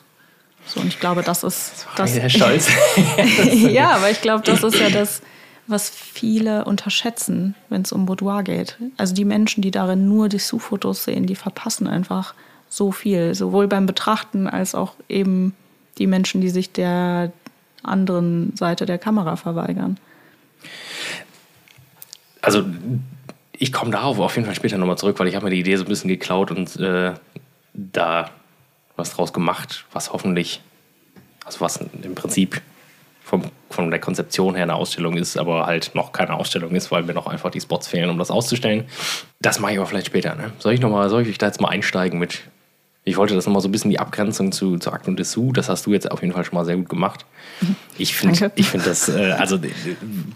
[0.69, 2.13] So, und ich glaube, das ist das.
[2.13, 2.69] Sehr stolz.
[3.53, 5.21] ja, aber ich glaube, das ist ja das,
[5.65, 8.77] was viele unterschätzen, wenn es um Boudoir geht.
[8.97, 12.35] Also die Menschen, die darin nur Dessous-Fotos sehen, die verpassen einfach
[12.69, 13.33] so viel.
[13.33, 15.55] Sowohl beim Betrachten als auch eben
[15.97, 17.31] die Menschen, die sich der
[17.81, 19.97] anderen Seite der Kamera verweigern.
[22.41, 22.63] Also,
[23.53, 25.77] ich komme darauf auf jeden Fall später nochmal zurück, weil ich habe mir die Idee
[25.77, 27.13] so ein bisschen geklaut und äh,
[27.73, 28.29] da
[28.99, 30.61] was draus gemacht, was hoffentlich,
[31.45, 32.61] also was im Prinzip
[33.29, 37.03] vom, von der Konzeption her eine Ausstellung ist, aber halt noch keine Ausstellung ist, weil
[37.03, 38.85] mir noch einfach die Spots fehlen, um das auszustellen.
[39.39, 40.35] Das mache ich aber vielleicht später.
[40.35, 40.51] Ne?
[40.59, 42.41] Soll ich noch mal, soll ich da jetzt mal einsteigen mit?
[43.05, 45.69] Ich wollte das nochmal so ein bisschen die Abgrenzung zu, zu Akt und Dessous, das
[45.69, 47.25] hast du jetzt auf jeden Fall schon mal sehr gut gemacht.
[47.97, 49.69] Ich finde ich find das, äh, also äh,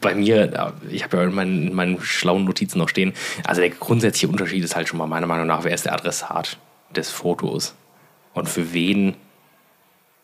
[0.02, 3.13] bei mir, äh, ich habe ja in meinen, in meinen schlauen Notizen noch stehen,
[3.45, 6.58] also der grundsätzliche Unterschied ist halt schon mal meiner Meinung nach, wer ist der Adressat
[6.95, 7.76] des Fotos
[8.34, 9.15] und für wen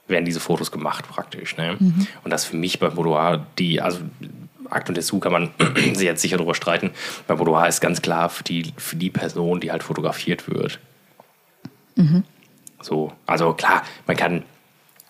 [0.08, 1.56] werden diese Fotos gemacht praktisch.
[1.58, 1.78] Ne?
[2.24, 4.00] Und das für mich beim Boudoir, die, also
[4.69, 6.91] Akt und Dessous kann man sich jetzt sicher darüber streiten.
[7.28, 10.80] Beim Boudoir ist ganz klar für die, für die Person, die halt fotografiert wird.
[12.82, 14.43] So, also klar, man kann,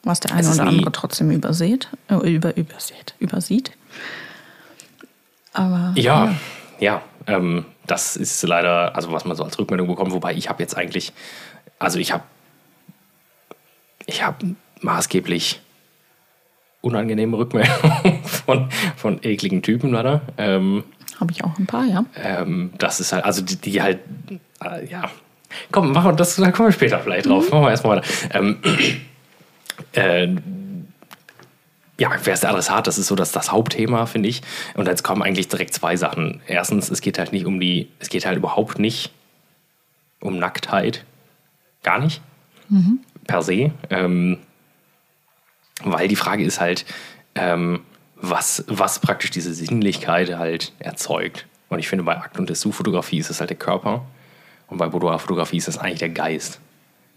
[0.03, 3.71] Was der eine oder andere trotzdem übersieht, äh, über, übersieht, übersieht.
[5.53, 6.35] Aber ja,
[6.79, 10.61] ja, ähm, das ist leider, also was man so als Rückmeldung bekommt, wobei ich habe
[10.61, 11.13] jetzt eigentlich,
[11.79, 12.23] also ich habe,
[14.09, 15.61] ich habe maßgeblich
[16.81, 20.21] unangenehme Rückmeldungen von, von ekligen Typen leider.
[20.37, 20.83] Ähm,
[21.19, 22.05] habe ich auch ein paar, ja.
[22.15, 23.99] Ähm, das ist halt, also die, die halt,
[24.63, 25.09] äh, ja.
[25.71, 27.51] Komm, machen wir das, da kommen wir später vielleicht drauf.
[27.51, 28.07] Machen wir erstmal weiter.
[28.33, 28.57] Ähm,
[29.93, 30.27] äh,
[31.97, 32.87] ja, wer ist der Adressat?
[32.87, 34.41] Das ist so das, das Hauptthema, finde ich.
[34.75, 36.41] Und jetzt kommen eigentlich direkt zwei Sachen.
[36.47, 39.11] Erstens, es geht halt nicht um die, es geht halt überhaupt nicht
[40.21, 41.03] um Nacktheit.
[41.83, 42.21] Gar nicht.
[43.29, 43.71] Per se.
[43.91, 44.39] Ähm,
[45.83, 46.83] weil die Frage ist halt,
[47.35, 47.81] ähm,
[48.15, 51.45] was, was praktisch diese Sinnlichkeit halt erzeugt.
[51.69, 54.03] Und ich finde, bei Akt- und Dessous-Fotografie ist es halt der Körper.
[54.67, 56.59] Und bei Boudoir-Fotografie ist es eigentlich der Geist.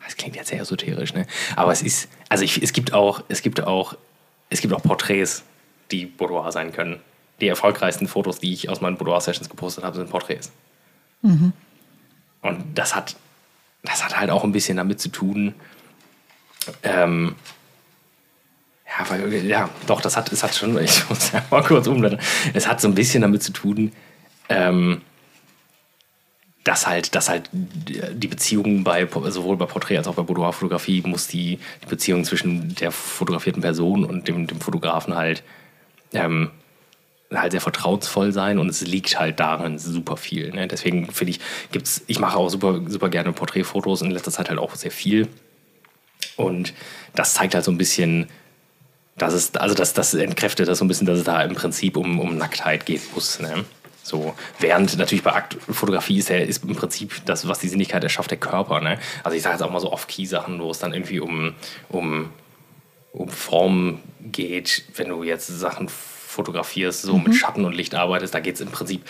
[0.04, 1.26] Das klingt jetzt sehr esoterisch, ne?
[1.56, 3.96] Aber es ist, also ich, es gibt auch, es gibt auch,
[4.50, 5.44] es gibt auch Porträts,
[5.90, 7.00] die Boudoir sein können.
[7.40, 10.52] Die erfolgreichsten Fotos, die ich aus meinen Boudoir-Sessions gepostet habe, sind Porträts.
[12.42, 13.16] Und das hat,
[13.82, 15.54] das hat halt auch ein bisschen damit zu tun,
[16.82, 17.34] ähm,
[18.86, 22.20] ja, weil, ja, doch, das hat, es hat schon, ich muss ja mal kurz umblättern.
[22.54, 23.92] Es hat so ein bisschen damit zu tun,
[24.48, 25.02] ähm,
[26.64, 31.26] dass halt, dass halt die Beziehung bei sowohl bei Porträt als auch bei Boudoir-Fotografie muss
[31.26, 35.42] die, die Beziehung zwischen der fotografierten Person und dem, dem Fotografen halt,
[36.12, 36.50] ähm,
[37.32, 40.52] halt sehr vertrauensvoll sein und es liegt halt darin super viel.
[40.52, 40.68] Ne?
[40.68, 41.40] Deswegen finde ich,
[41.72, 45.28] gibt's, ich mache auch super, super gerne Porträtfotos in letzter Zeit halt auch sehr viel.
[46.36, 46.72] Und
[47.14, 48.28] das zeigt halt so ein bisschen,
[49.16, 51.96] dass es, also das, das entkräftet das so ein bisschen, dass es da im Prinzip
[51.96, 53.40] um, um Nacktheit gehen muss.
[53.40, 53.64] Ne?
[54.02, 58.30] So, während natürlich bei Aktfotografie ist, der, ist im Prinzip das, was die Sinnlichkeit erschafft,
[58.30, 58.80] der Körper.
[58.80, 58.98] Ne?
[59.22, 61.54] Also ich sage jetzt auch mal so Off-Key-Sachen, wo es dann irgendwie um,
[61.88, 62.30] um,
[63.12, 68.40] um Form geht, wenn du jetzt Sachen fotografierst, so mit Schatten und Licht arbeitest, da
[68.40, 69.04] geht es im Prinzip.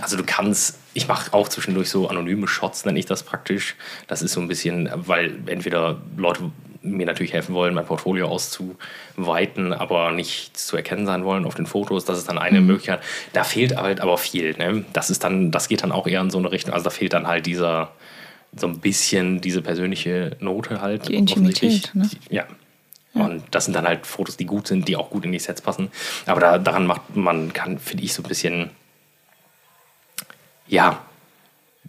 [0.00, 3.76] Also du kannst, ich mache auch zwischendurch so anonyme Shots, nenne ich das praktisch.
[4.06, 6.50] Das ist so ein bisschen, weil entweder Leute
[6.82, 11.66] mir natürlich helfen wollen, mein Portfolio auszuweiten, aber nicht zu erkennen sein wollen auf den
[11.66, 12.04] Fotos.
[12.04, 13.00] Das ist dann eine Möglichkeit.
[13.32, 14.56] Da fehlt halt aber viel.
[14.56, 14.84] Ne?
[14.92, 16.72] Das ist dann, das geht dann auch eher in so eine Richtung.
[16.72, 17.92] Also da fehlt dann halt dieser
[18.54, 21.08] so ein bisschen diese persönliche Note halt.
[21.08, 22.30] Die Intimität, offensichtlich.
[22.30, 22.46] Ja.
[23.12, 25.62] Und das sind dann halt Fotos, die gut sind, die auch gut in die Sets
[25.62, 25.88] passen.
[26.26, 28.70] Aber da, daran macht man, kann, finde ich, so ein bisschen
[30.68, 31.02] ja,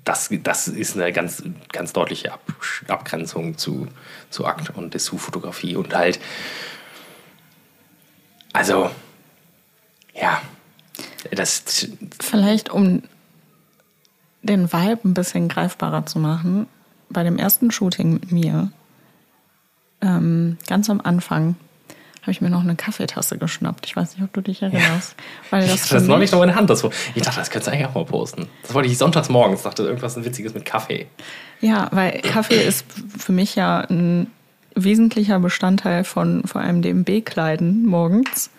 [0.03, 2.41] das, das ist eine ganz, ganz deutliche Ab
[2.87, 3.87] Abgrenzung zu,
[4.29, 5.75] zu Akt- und Dessous-Fotografie.
[5.75, 6.19] Und halt,
[8.53, 8.89] also,
[10.13, 10.41] ja,
[11.31, 11.87] das,
[12.21, 13.03] Vielleicht, um
[14.41, 16.67] den Vibe ein bisschen greifbarer zu machen,
[17.09, 18.71] bei dem ersten Shooting mit mir,
[20.01, 21.55] ähm, ganz am Anfang,
[22.27, 23.85] habe ich mir noch eine Kaffeetasse geschnappt.
[23.85, 25.15] Ich weiß nicht, ob du dich erinnerst.
[25.49, 26.69] Weil ich das hatte für das mich- neulich noch in der Hand.
[26.69, 26.83] Das,
[27.15, 28.47] ich dachte, das könntest du eigentlich auch mal posten.
[28.63, 29.63] Das wollte ich sonntags morgens.
[29.63, 31.07] dachte, irgendwas Witziges mit Kaffee.
[31.61, 32.85] Ja, weil Kaffee ist
[33.17, 34.27] für mich ja ein
[34.75, 38.49] wesentlicher Bestandteil von vor allem dem B-Kleiden morgens.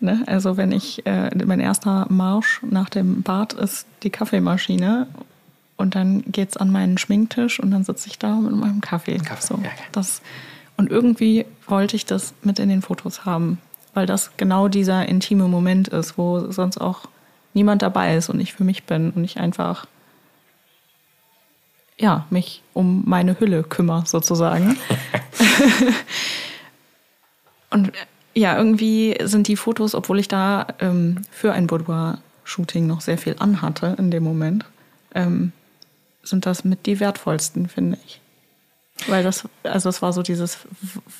[0.00, 0.22] Ne?
[0.26, 5.06] Also wenn ich, äh, mein erster Marsch nach dem Bad ist die Kaffeemaschine
[5.76, 9.18] und dann geht's an meinen Schminktisch und dann sitze ich da mit meinem Kaffee.
[9.18, 9.70] Kaffee, so, ja, ja.
[9.92, 10.22] das,
[10.76, 13.58] und irgendwie wollte ich das mit in den Fotos haben,
[13.94, 17.08] weil das genau dieser intime Moment ist, wo sonst auch
[17.52, 19.86] niemand dabei ist und ich für mich bin und ich einfach
[21.98, 24.76] ja, mich um meine Hülle kümmere, sozusagen.
[27.70, 27.92] und
[28.34, 33.36] ja, irgendwie sind die Fotos, obwohl ich da ähm, für ein Boudoir-Shooting noch sehr viel
[33.38, 34.64] anhatte in dem Moment,
[35.14, 35.52] ähm,
[36.24, 38.20] sind das mit die wertvollsten, finde ich.
[39.06, 40.58] Weil das, also es war so dieses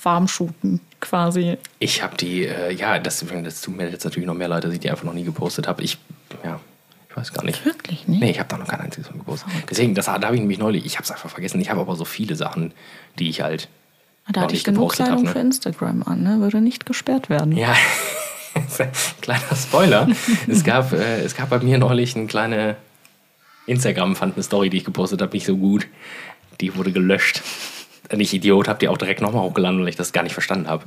[0.03, 1.59] Warmshooten quasi.
[1.79, 4.73] Ich habe die, äh, ja, das, das tut mir jetzt natürlich noch mehr leid, dass
[4.73, 5.83] ich die einfach noch nie gepostet habe.
[5.83, 5.99] Ich,
[6.43, 6.61] ja,
[7.09, 7.65] ich weiß gar nicht.
[7.65, 8.21] Wirklich nicht?
[8.21, 9.49] Nee, ich habe da noch kein einziges von gepostet.
[9.71, 11.61] Deswegen, das, da habe ich nämlich neulich, ich habe es einfach vergessen.
[11.61, 12.73] Ich habe aber so viele Sachen,
[13.19, 13.69] die ich halt
[14.27, 15.45] Da noch hatte ich genug Kleidung hab, für ne?
[15.45, 16.41] Instagram an, ne?
[16.41, 17.57] Würde nicht gesperrt werden.
[17.57, 17.75] Ja,
[19.21, 20.09] kleiner Spoiler.
[20.49, 22.77] es, gab, äh, es gab bei mir neulich eine kleine
[23.67, 25.87] Instagram, fand eine Story, die ich gepostet habe, nicht so gut.
[26.61, 27.43] Die wurde gelöscht.
[28.13, 30.69] Und ich Idiot habe die auch direkt nochmal hochgeladen, weil ich das gar nicht verstanden
[30.69, 30.85] habe.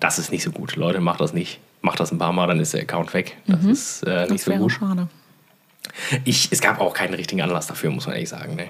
[0.00, 0.76] Das ist nicht so gut.
[0.76, 1.60] Leute, macht das nicht.
[1.82, 3.36] Macht das ein paar Mal, dann ist der Account weg.
[3.46, 4.34] Das ist äh, nicht Mhm.
[4.36, 4.72] Das so gut.
[4.72, 5.08] schade.
[6.24, 8.56] Ich, es gab auch keinen richtigen Anlass dafür, muss man ehrlich sagen.
[8.56, 8.68] Ne?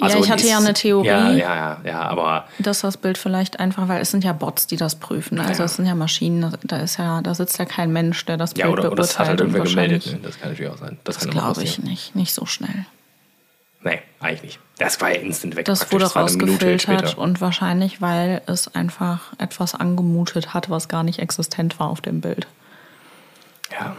[0.00, 3.18] ja, ich hatte ist- ja eine Theorie, Ja, ja, ja, ja, aber dass das Bild
[3.18, 5.38] vielleicht einfach, weil es sind ja Bots, die das prüfen.
[5.40, 5.64] Also Ja.
[5.66, 8.66] es sind ja Maschinen, da ist ja, da sitzt ja kein Mensch, der das ja,
[8.66, 8.98] oder, oder beurteilt.
[9.10, 10.18] das hat halt irgendwer gemeldet.
[10.22, 10.98] Das kann natürlich auch sein.
[11.04, 12.86] Das, Das glaube ich nicht, nicht so schnell.
[13.82, 14.60] Nee, eigentlich nicht.
[14.78, 15.64] Das war ja instant weg.
[15.66, 21.78] Das wurde rausgefiltert und wahrscheinlich, weil es einfach etwas angemutet hat, was gar nicht existent
[21.80, 22.46] war auf dem Bild.
[23.72, 23.96] Ja.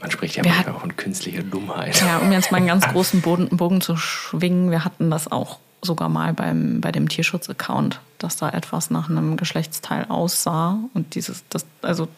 [0.00, 2.00] Man spricht ja manchmal auch von künstlicher Dummheit.
[2.00, 5.58] Ja, um jetzt mal einen ganz großen Boden, Bogen zu schwingen, wir hatten das auch
[5.82, 11.44] sogar mal beim, bei dem Tierschutz-Account, dass da etwas nach einem Geschlechtsteil aussah und dieses,
[11.50, 12.08] das, also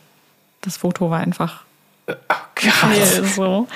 [0.62, 1.64] das Foto war einfach
[2.08, 2.14] Oh,
[2.54, 2.90] krass.
[3.14, 3.68] viel so.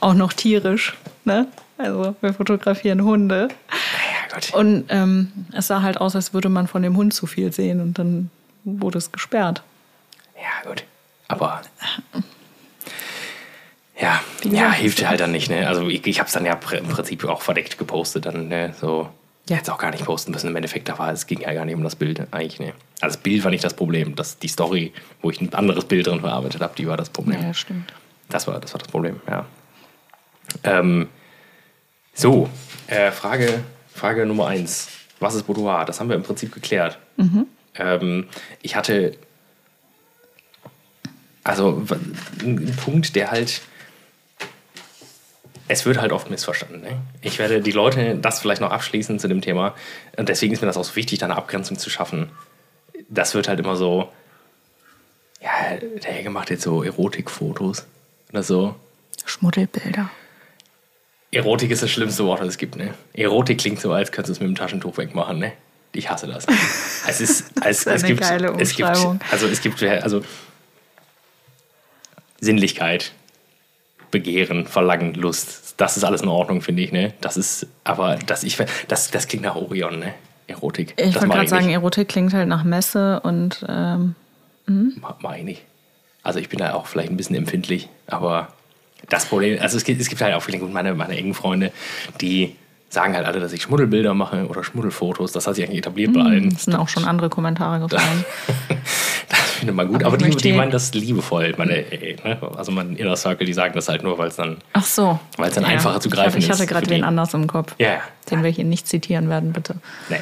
[0.00, 1.46] Auch noch tierisch, ne?
[1.78, 3.48] Also wir fotografieren Hunde.
[3.70, 4.58] Ja.
[4.58, 7.80] Und ähm, es sah halt aus, als würde man von dem Hund zu viel sehen
[7.80, 8.30] und dann
[8.64, 9.62] wurde es gesperrt.
[10.36, 10.84] Ja, gut.
[11.28, 11.62] Aber.
[13.98, 15.66] Ja, Ja, hilft halt dann nicht, ne?
[15.66, 18.74] Also ich, ich habe es dann ja im Prinzip auch verdeckt gepostet, dann, ne?
[18.78, 19.08] So.
[19.48, 20.48] Ja, jetzt auch gar nicht posten müssen.
[20.48, 22.72] Im Endeffekt, da war es ging ja gar nicht um das Bild eigentlich, ne?
[23.00, 24.16] Also das Bild war nicht das Problem.
[24.16, 27.40] Das, die Story, wo ich ein anderes Bild drin verarbeitet habe, die war das Problem.
[27.40, 27.92] Ja, stimmt.
[28.28, 29.46] Das war das, war das Problem, ja.
[30.64, 31.08] Ähm,
[32.14, 32.48] so,
[32.86, 33.62] äh, Frage,
[33.92, 34.88] Frage Nummer eins.
[35.20, 35.84] Was ist Boudoir?
[35.84, 36.98] Das haben wir im Prinzip geklärt.
[37.74, 38.28] Ähm,
[38.62, 39.16] ich hatte
[41.44, 41.82] also
[42.40, 43.62] ein Punkt, der halt
[45.68, 46.80] es wird halt oft missverstanden.
[46.80, 47.00] Ne?
[47.22, 49.74] Ich werde die Leute das vielleicht noch abschließen zu dem Thema.
[50.16, 52.30] Und deswegen ist mir das auch so wichtig, da eine Abgrenzung zu schaffen.
[53.08, 54.08] Das wird halt immer so,
[55.40, 57.86] ja, der macht jetzt so Erotikfotos
[58.36, 58.74] oder so.
[59.24, 60.10] Schmuddelbilder.
[61.32, 62.76] Erotik ist das schlimmste Wort, das es gibt.
[62.76, 62.92] Ne?
[63.14, 65.38] Erotik klingt so, als könntest du es mit dem Taschentuch wegmachen.
[65.38, 65.52] Ne?
[65.92, 66.46] Ich hasse das.
[67.08, 70.22] es ist, es, ist eine es gibt, geile es gibt, also es gibt, also
[72.40, 73.12] Sinnlichkeit,
[74.10, 75.74] Begehren, Verlangen, Lust.
[75.78, 76.92] Das ist alles in Ordnung, finde ich.
[76.92, 77.14] Ne?
[77.22, 80.14] Das ist, aber das, ich, das, das klingt nach Orion, ne?
[80.46, 80.94] Erotik.
[80.98, 81.70] Ich das wollte gerade sagen.
[81.70, 84.14] Erotik klingt halt nach Messe und ähm,
[84.66, 85.62] Ma- Mag ich nicht.
[86.26, 88.48] Also ich bin da auch vielleicht ein bisschen empfindlich, aber
[89.08, 91.70] das Problem, also es gibt, es gibt halt auch viele, gut, meine, meine engen Freunde,
[92.20, 92.56] die
[92.88, 95.32] sagen halt alle, dass ich Schmuddelbilder mache oder Schmuddelfotos.
[95.32, 96.48] Das hat sich eigentlich etabliert bei allen.
[96.48, 98.24] es sind auch schon andere Kommentare gefallen.
[99.28, 100.02] Das findet man gut.
[100.04, 101.54] Aber Aber, ich die, die meinen das liebevoll.
[101.58, 101.84] Meine,
[102.24, 102.38] ne?
[102.56, 104.56] Also mein Inner Circle, die sagen das halt nur, weil es dann.
[104.72, 105.18] Ach so.
[105.36, 107.46] Weil es dann einfacher zu Ich greifen hatte- Ich hatte ist gerade wen anders im
[107.46, 108.00] Kopf, Ja, ja.
[108.30, 109.76] den wir hier nicht zitieren werden, bitte.
[110.08, 110.20] Nee.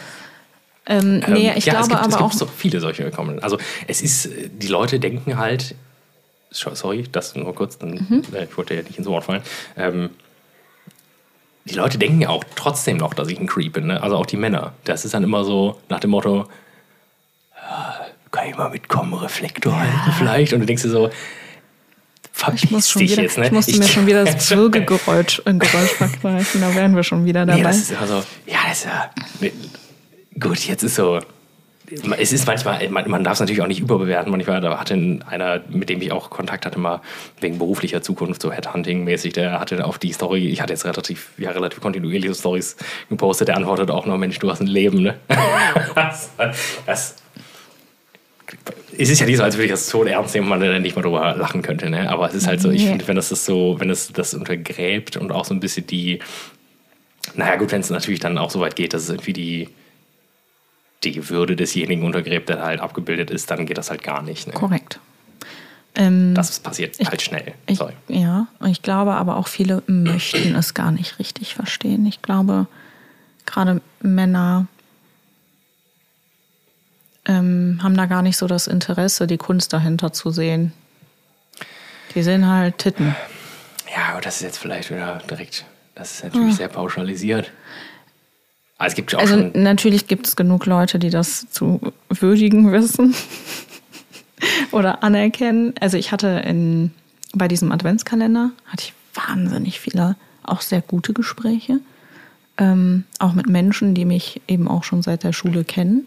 [0.86, 2.32] Ähm, nee, Ähm, ich ja, glaube es gibt, aber es gibt auch.
[2.32, 3.42] so viele solche Kommentare.
[3.44, 5.74] Also es ist, die Leute denken halt,
[6.54, 8.22] sorry, das nur kurz, dann, Mhm.
[8.34, 9.42] äh, ich wollte ja nicht ins Wort fallen.
[9.76, 10.10] Ähm,
[11.66, 13.86] die Leute denken ja auch trotzdem noch, dass ich ein Creep bin.
[13.86, 14.02] Ne?
[14.02, 14.74] Also auch die Männer.
[14.84, 16.46] Das ist dann immer so nach dem Motto,
[17.56, 20.52] ja, kann ich mal mitkommen, Reflektor halten vielleicht?
[20.52, 21.10] Und du denkst dir so,
[22.32, 23.38] verpiss Ich, muss schon dich wieder, jetzt.
[23.38, 23.46] Ne?
[23.46, 27.46] ich musste mir schon wieder das Würgegeräusch ein Geräusch verkneifen, da wären wir schon wieder
[27.46, 27.58] dabei.
[27.58, 29.10] Nee, das ist immer so, ja, das ist ja.
[30.38, 31.20] Gut, jetzt ist so.
[32.18, 34.30] Es ist manchmal, man, man darf es natürlich auch nicht überbewerten.
[34.30, 34.94] Manchmal, da hatte
[35.26, 37.02] einer, mit dem ich auch Kontakt hatte, mal
[37.40, 41.50] wegen beruflicher Zukunft, so Headhunting-mäßig, der hatte auf die Story, ich hatte jetzt relativ, ja,
[41.50, 42.76] relativ kontinuierliche Stories
[43.10, 45.14] gepostet, der antwortet auch noch, Mensch, du hast ein Leben, ne?
[45.94, 46.30] das,
[46.86, 47.16] das,
[48.96, 50.96] es ist ja nicht so, als würde ich das so ernst nehmen, man dann nicht
[50.96, 52.08] mal drüber lachen könnte, ne?
[52.08, 55.16] Aber es ist halt so, ich finde, wenn das das so, wenn es das untergräbt
[55.18, 56.20] und auch so ein bisschen die,
[57.34, 59.68] naja, gut, wenn es natürlich dann auch so weit geht, dass es irgendwie die,
[61.04, 64.46] die Würde desjenigen untergräbt, der halt abgebildet ist, dann geht das halt gar nicht.
[64.46, 64.52] Ne?
[64.52, 64.98] Korrekt.
[65.96, 67.54] Ähm, Das passiert halt schnell.
[67.66, 67.92] ich, Sorry.
[68.08, 72.04] ja, ich glaube aber auch viele möchten es gar nicht richtig verstehen.
[72.06, 72.66] Ich glaube,
[73.46, 74.66] gerade Männer
[77.26, 80.72] ähm, haben da gar nicht so das Interesse, die Kunst dahinter zu sehen.
[82.14, 83.14] Die sehen halt Titten.
[83.94, 85.64] Ja, aber das ist jetzt vielleicht wieder direkt,
[85.94, 87.50] das ist natürlich sehr pauschalisiert.
[88.78, 93.14] Aber es gibt Also natürlich gibt es genug Leute, die das zu würdigen wissen
[94.72, 95.74] oder anerkennen.
[95.80, 96.90] Also ich hatte in,
[97.32, 101.80] bei diesem Adventskalender hatte ich wahnsinnig viele, auch sehr gute Gespräche.
[102.56, 106.06] Ähm, auch mit Menschen, die mich eben auch schon seit der Schule kennen.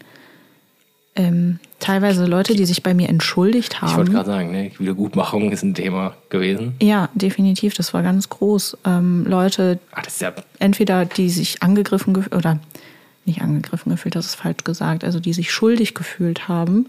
[1.18, 4.12] Ähm, teilweise Leute, die sich bei mir entschuldigt Ich wollte haben.
[4.12, 6.74] gerade sagen, ne, Wiedergutmachung ist ein Thema gewesen.
[6.80, 8.78] Ja, definitiv, das war ganz groß.
[8.86, 12.60] Ähm, Leute, ist ja, entweder die sich angegriffen oder
[13.24, 16.86] nicht angegriffen gefühlt, das ist falsch gesagt, also die sich schuldig gefühlt haben,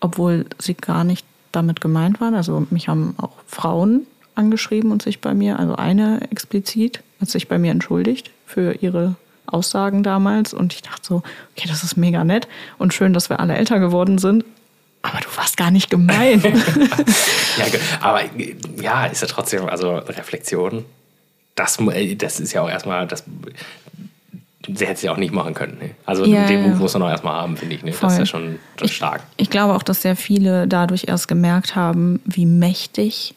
[0.00, 2.34] obwohl sie gar nicht damit gemeint waren.
[2.34, 4.02] Also mich haben auch Frauen
[4.34, 9.14] angeschrieben und sich bei mir, also eine explizit, hat sich bei mir entschuldigt für ihre
[9.46, 11.16] Aussagen damals und ich dachte so,
[11.56, 14.44] okay, das ist mega nett und schön, dass wir alle älter geworden sind,
[15.02, 16.40] aber du warst gar nicht gemein.
[17.58, 17.64] ja,
[18.00, 18.22] aber
[18.80, 20.84] ja, ist ja trotzdem, also Reflexion,
[21.54, 23.24] das, äh, das ist ja auch erstmal, das,
[24.66, 25.76] sie hätte es ja auch nicht machen können.
[25.78, 25.90] Ne?
[26.06, 26.68] Also Ja, den ja.
[26.68, 27.82] Move muss man auch erstmal haben, finde ich.
[27.84, 27.92] Ne?
[28.00, 29.22] Das ist ja schon ist Ich- stark.
[29.36, 33.34] Ich glaube auch, dass sehr viele dadurch erst gemerkt haben, wie mächtig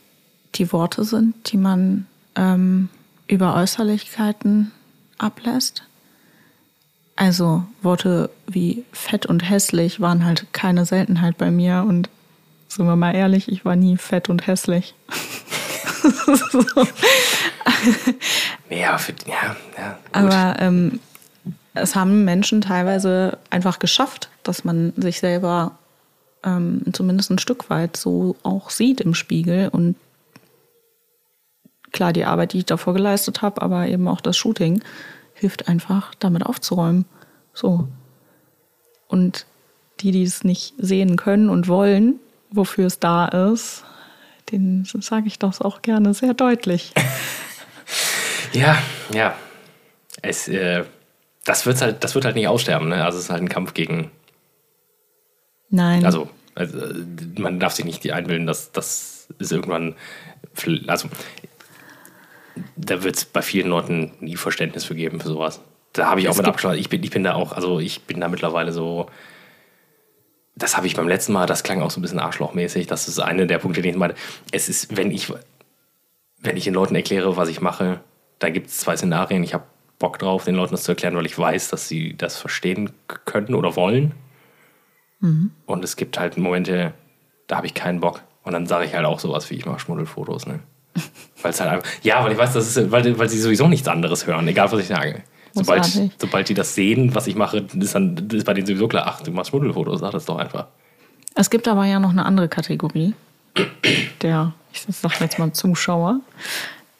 [0.56, 2.88] die Worte sind, die man ähm,
[3.28, 4.72] über Äußerlichkeiten
[5.17, 5.84] ablässt.
[7.17, 12.09] Also Worte wie fett und hässlich waren halt keine Seltenheit bei mir und
[12.68, 14.93] sind wir mal ehrlich, ich war nie fett und hässlich.
[16.01, 16.63] so.
[18.70, 19.97] Ja, für, ja, ja.
[20.11, 20.99] Aber ähm,
[21.74, 25.78] es haben Menschen teilweise einfach geschafft, dass man sich selber
[26.43, 29.70] ähm, zumindest ein Stück weit so auch sieht im Spiegel.
[29.70, 29.95] Und
[31.91, 34.82] klar, die Arbeit, die ich davor geleistet habe, aber eben auch das Shooting,
[35.38, 37.05] hilft einfach, damit aufzuräumen.
[37.53, 37.88] So.
[39.07, 39.45] Und
[39.99, 42.19] die, die es nicht sehen können und wollen,
[42.51, 43.83] wofür es da ist,
[44.51, 46.93] den sage ich doch auch gerne sehr deutlich.
[48.53, 48.77] Ja,
[49.13, 49.35] ja.
[50.21, 50.83] Es, äh,
[51.45, 52.89] das, wird's halt, das wird halt nicht aussterben.
[52.89, 53.03] Ne?
[53.03, 54.11] Also es ist halt ein Kampf gegen.
[55.69, 56.05] Nein.
[56.05, 56.77] Also, also
[57.38, 59.95] man darf sich nicht einbilden, dass das ist irgendwann.
[60.88, 61.09] Also
[62.76, 65.62] da wird es bei vielen Leuten nie Verständnis für geben für sowas.
[65.93, 66.80] Da habe ich auch es mit Abstand.
[66.80, 69.08] Ich bin, ich bin da auch, also ich bin da mittlerweile so.
[70.55, 72.88] Das habe ich beim letzten Mal, das klang auch so ein bisschen arschlochmäßig.
[72.88, 74.16] Das ist einer der Punkte, den ich meine.
[74.51, 75.32] Es ist, wenn ich,
[76.39, 78.01] wenn ich den Leuten erkläre, was ich mache,
[78.39, 79.43] da gibt es zwei Szenarien.
[79.43, 79.66] Ich habe
[79.99, 82.91] Bock drauf, den Leuten das zu erklären, weil ich weiß, dass sie das verstehen
[83.26, 84.14] können oder wollen.
[85.20, 85.51] Mhm.
[85.66, 86.93] Und es gibt halt Momente,
[87.47, 88.22] da habe ich keinen Bock.
[88.43, 90.45] Und dann sage ich halt auch sowas wie, ich mache Schmuddelfotos.
[90.45, 90.60] Ne?
[91.41, 93.88] Weil es halt einfach, ja, weil ich weiß, das ist, weil, weil sie sowieso nichts
[93.88, 95.24] anderes hören, egal was ich sage.
[95.54, 95.86] Sobald,
[96.20, 99.22] sobald die das sehen, was ich mache, ist, dann, ist bei denen sowieso klar, ach,
[99.22, 100.68] du machst Schmuddelfotos, sag das doch einfach.
[101.36, 103.14] Es gibt aber ja noch eine andere Kategorie,
[104.22, 106.20] der, ich sag jetzt mal Zuschauer,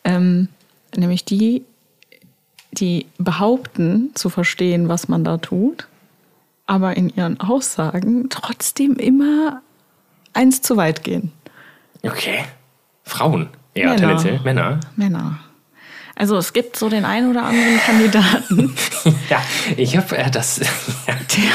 [0.04, 0.48] ähm,
[0.96, 1.64] nämlich die,
[2.72, 5.88] die behaupten zu verstehen, was man da tut,
[6.66, 9.62] aber in ihren Aussagen trotzdem immer
[10.34, 11.32] eins zu weit gehen.
[12.04, 12.46] Okay.
[13.04, 13.50] Frauen.
[13.78, 14.00] Eher Männer.
[14.00, 14.80] tendenziell Männer.
[14.96, 15.40] Männer.
[16.16, 18.74] Also es gibt so den einen oder anderen Kandidaten.
[19.30, 19.40] ja,
[19.76, 20.62] ich habe äh, das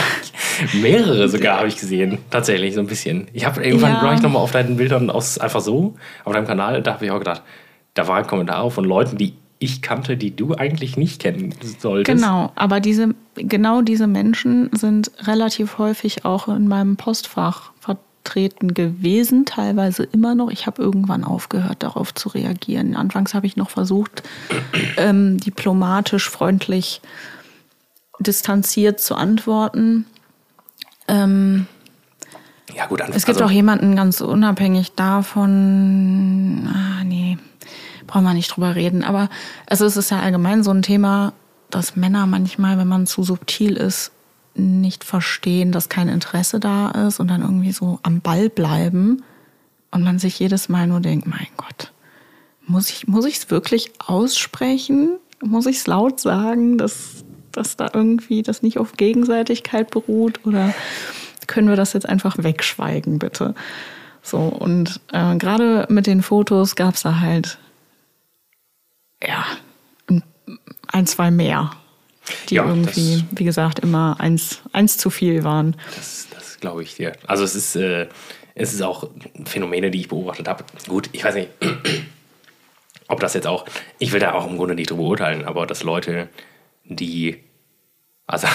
[0.80, 3.26] mehrere sogar habe ich gesehen, tatsächlich so ein bisschen.
[3.32, 4.02] Ich habe irgendwann ja.
[4.02, 7.04] war ich noch mal auf deinen Bildern aus einfach so auf deinem Kanal, da habe
[7.04, 7.42] ich auch gedacht,
[7.94, 12.20] da war ein Kommentar von Leuten, die ich kannte, die du eigentlich nicht kennen solltest.
[12.20, 18.72] Genau, aber diese genau diese Menschen sind relativ häufig auch in meinem Postfach vertreten auftreten
[18.72, 20.50] gewesen, teilweise immer noch.
[20.50, 22.94] Ich habe irgendwann aufgehört, darauf zu reagieren.
[22.94, 24.22] Anfangs habe ich noch versucht,
[24.96, 27.00] ähm, diplomatisch, freundlich,
[28.20, 30.06] distanziert zu antworten.
[31.08, 31.66] Ähm,
[32.76, 36.70] ja, gut, es gibt also, auch jemanden ganz unabhängig davon.
[36.72, 37.38] Ah, nee,
[38.06, 39.02] brauchen wir nicht drüber reden.
[39.02, 39.28] Aber
[39.66, 41.32] also es ist ja allgemein so ein Thema,
[41.70, 44.12] dass Männer manchmal, wenn man zu subtil ist,
[44.54, 49.22] nicht verstehen, dass kein Interesse da ist und dann irgendwie so am Ball bleiben
[49.90, 51.92] und man sich jedes Mal nur denkt, mein Gott,
[52.66, 55.18] muss ich muss es wirklich aussprechen?
[55.42, 60.74] Muss ich es laut sagen, dass, dass da irgendwie das nicht auf Gegenseitigkeit beruht oder
[61.46, 63.54] können wir das jetzt einfach wegschweigen, bitte?
[64.22, 67.58] So, und äh, gerade mit den Fotos gab es da halt
[69.22, 69.44] ja
[70.88, 71.70] ein, zwei mehr
[72.48, 75.76] die ja, irgendwie, das, wie gesagt, immer eins, eins zu viel waren.
[75.94, 77.12] Das, das glaube ich dir.
[77.26, 78.08] Also es ist, äh,
[78.54, 79.10] es ist auch
[79.44, 80.64] Phänomene, die ich beobachtet habe.
[80.88, 81.50] Gut, ich weiß nicht,
[83.08, 83.66] ob das jetzt auch,
[83.98, 86.28] ich will da auch im Grunde nicht drüber urteilen, aber dass Leute,
[86.84, 87.42] die,
[88.26, 88.46] also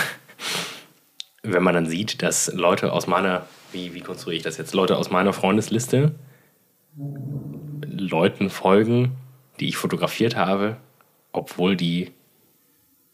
[1.43, 4.97] wenn man dann sieht, dass Leute aus meiner, wie, wie konstruiere ich das jetzt, Leute
[4.97, 6.15] aus meiner Freundesliste
[7.83, 9.15] Leuten folgen,
[9.59, 10.77] die ich fotografiert habe,
[11.31, 12.11] obwohl die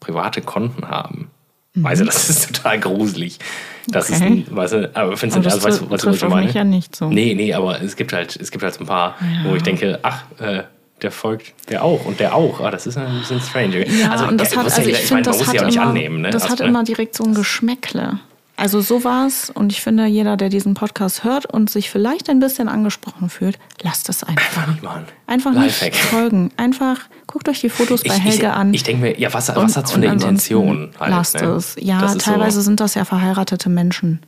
[0.04, 1.30] private Konten haben.
[1.74, 1.84] Mhm.
[1.84, 3.40] Weißt du, das ist total gruselig.
[3.88, 4.46] Das okay.
[4.48, 6.52] ist, weißt du, aber findest du, also, weißt du, weißt du, was ich meine?
[6.52, 7.10] ja nicht so.
[7.10, 9.50] Nee, nee, aber es gibt halt, es gibt halt so ein paar, ja.
[9.50, 10.64] wo ich denke, ach, äh,
[11.02, 12.62] der folgt der auch und der auch.
[12.62, 13.86] Ah, das ist ein bisschen strange.
[13.88, 16.30] Ja, also, und das hat, also ich, ich finde, das hat immer, annehmen, ne?
[16.30, 16.68] Das also, hat ne?
[16.68, 18.20] immer direkt so ein Geschmäckle.
[18.64, 22.30] Also so war es und ich finde, jeder, der diesen Podcast hört und sich vielleicht
[22.30, 24.42] ein bisschen angesprochen fühlt, lasst es einfach.
[24.42, 25.04] Einfach nicht machen.
[25.28, 26.50] Einfach nicht folgen.
[26.56, 28.74] Einfach guckt euch die Fotos bei Helge ich, an.
[28.74, 30.92] Ich denke mir, ja, was, was hat es für eine Intention?
[30.98, 31.48] Halt, lasst ne?
[31.48, 31.76] es.
[31.78, 32.62] Ja, teilweise so.
[32.62, 34.22] sind das ja verheiratete Menschen.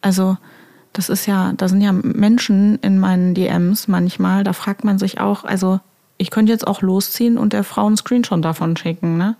[0.00, 0.38] Also
[0.94, 5.20] das ist ja, da sind ja Menschen in meinen DMs manchmal, da fragt man sich
[5.20, 5.80] auch, also
[6.16, 9.36] ich könnte jetzt auch losziehen und der Frau einen Screenshot davon schicken, ne?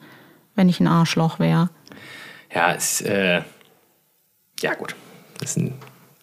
[0.57, 1.71] Wenn ich ein Arschloch wäre.
[2.55, 3.41] Ja, es äh
[4.63, 4.95] ja, gut.
[5.39, 5.73] Das ist ein,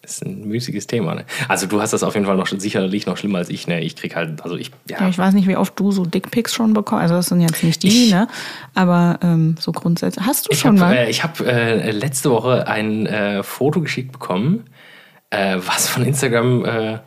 [0.02, 1.14] ist ein müßiges Thema.
[1.14, 1.24] Ne?
[1.48, 3.66] Also du hast das auf jeden Fall noch sicherlich noch schlimmer als ich.
[3.66, 3.80] Ne?
[3.82, 5.00] Ich krieg halt, also ich, ja.
[5.00, 7.02] ja ich weiß nicht, wie oft du so Dickpics schon bekommst.
[7.02, 8.28] Also das sind jetzt nicht die, ich, ne?
[8.74, 10.24] Aber ähm, so grundsätzlich.
[10.24, 10.96] Hast du schon hab, mal?
[10.96, 14.64] Äh, ich habe äh, letzte Woche ein äh, Foto geschickt bekommen,
[15.30, 16.98] äh, was von Instagram, äh,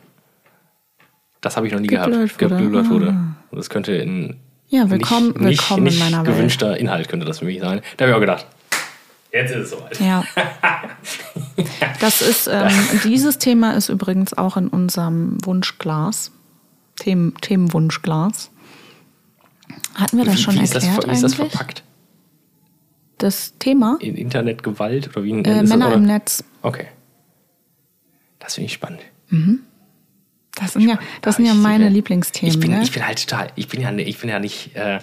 [1.40, 3.08] das habe ich noch nie gehabt, geblurrt wurde.
[3.08, 3.56] Ah.
[3.56, 4.36] Das könnte in
[4.68, 6.34] ja, willkommen, nicht, willkommen nicht, in meiner Welt.
[6.34, 7.82] gewünschter Inhalt könnte das für mich sein.
[7.98, 8.46] Da habe ich auch gedacht,
[9.32, 10.00] Jetzt ist es soweit.
[10.00, 10.24] Ja.
[12.00, 12.72] Das ist, ähm,
[13.04, 16.32] dieses Thema ist übrigens auch in unserem Wunschglas,
[16.96, 18.50] Themen, Themenwunschglas.
[19.94, 20.84] Hatten wir das wie, schon wie erklärt?
[20.84, 21.84] Ist das, wie ist das verpackt?
[23.18, 23.98] Das Thema?
[24.00, 25.30] In Internetgewalt oder wie?
[25.30, 26.44] Äh, Männer das, im Netz.
[26.62, 26.88] Okay.
[28.40, 29.00] Das finde ich spannend.
[29.28, 29.60] Mhm.
[30.56, 32.52] Das sind ja, das sind ja meine Lieblingsthemen.
[32.52, 32.82] Ich bin, ne?
[32.82, 34.74] ich bin halt total, ich bin ja, ich bin ja nicht.
[34.74, 34.98] Äh,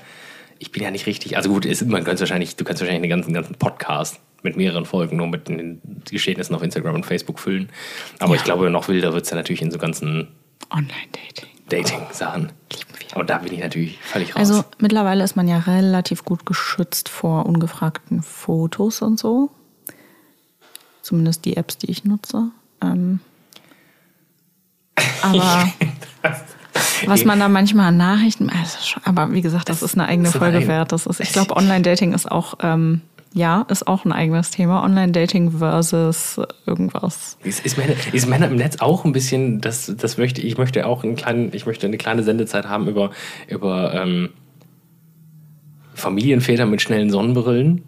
[0.59, 3.21] ich bin ja nicht richtig, also gut, ist, man könnte wahrscheinlich, du kannst wahrscheinlich einen
[3.21, 7.69] ganzen, ganzen Podcast mit mehreren Folgen nur mit den Geschehnissen auf Instagram und Facebook füllen.
[8.19, 8.35] Aber ja.
[8.35, 10.27] ich glaube, noch wilder wird es ja natürlich in so ganzen
[10.69, 11.49] Online-Dating.
[11.69, 12.51] Dating-Sachen.
[12.71, 13.17] Lieben wir.
[13.17, 14.39] Und da bin ich natürlich völlig raus.
[14.39, 19.51] Also mittlerweile ist man ja relativ gut geschützt vor ungefragten Fotos und so.
[21.01, 22.51] Zumindest die Apps, die ich nutze.
[22.81, 23.19] Ähm,
[25.21, 25.69] aber
[27.05, 30.27] was man da manchmal an Nachrichten, also schon, aber wie gesagt, das ist eine eigene
[30.27, 30.91] ist ein Folge eigen- wert.
[30.91, 33.01] Das ist, ich glaube, Online-Dating ist auch, ähm,
[33.33, 34.83] ja, ist auch ein eigenes Thema.
[34.83, 37.37] Online-Dating versus irgendwas.
[37.43, 40.85] Ist, ist, Männer, ist Männer im Netz auch ein bisschen, das, das möchte ich möchte
[40.85, 43.11] auch einen kleinen, ich möchte eine kleine Sendezeit haben über,
[43.47, 44.29] über ähm,
[45.93, 47.83] Familienväter mit schnellen Sonnenbrillen.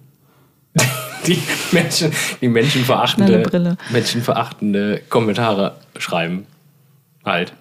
[1.27, 1.37] Die
[1.71, 2.11] Menschen,
[2.41, 6.47] die menschenverachtende, menschenverachtende Kommentare schreiben.
[7.23, 7.53] Halt.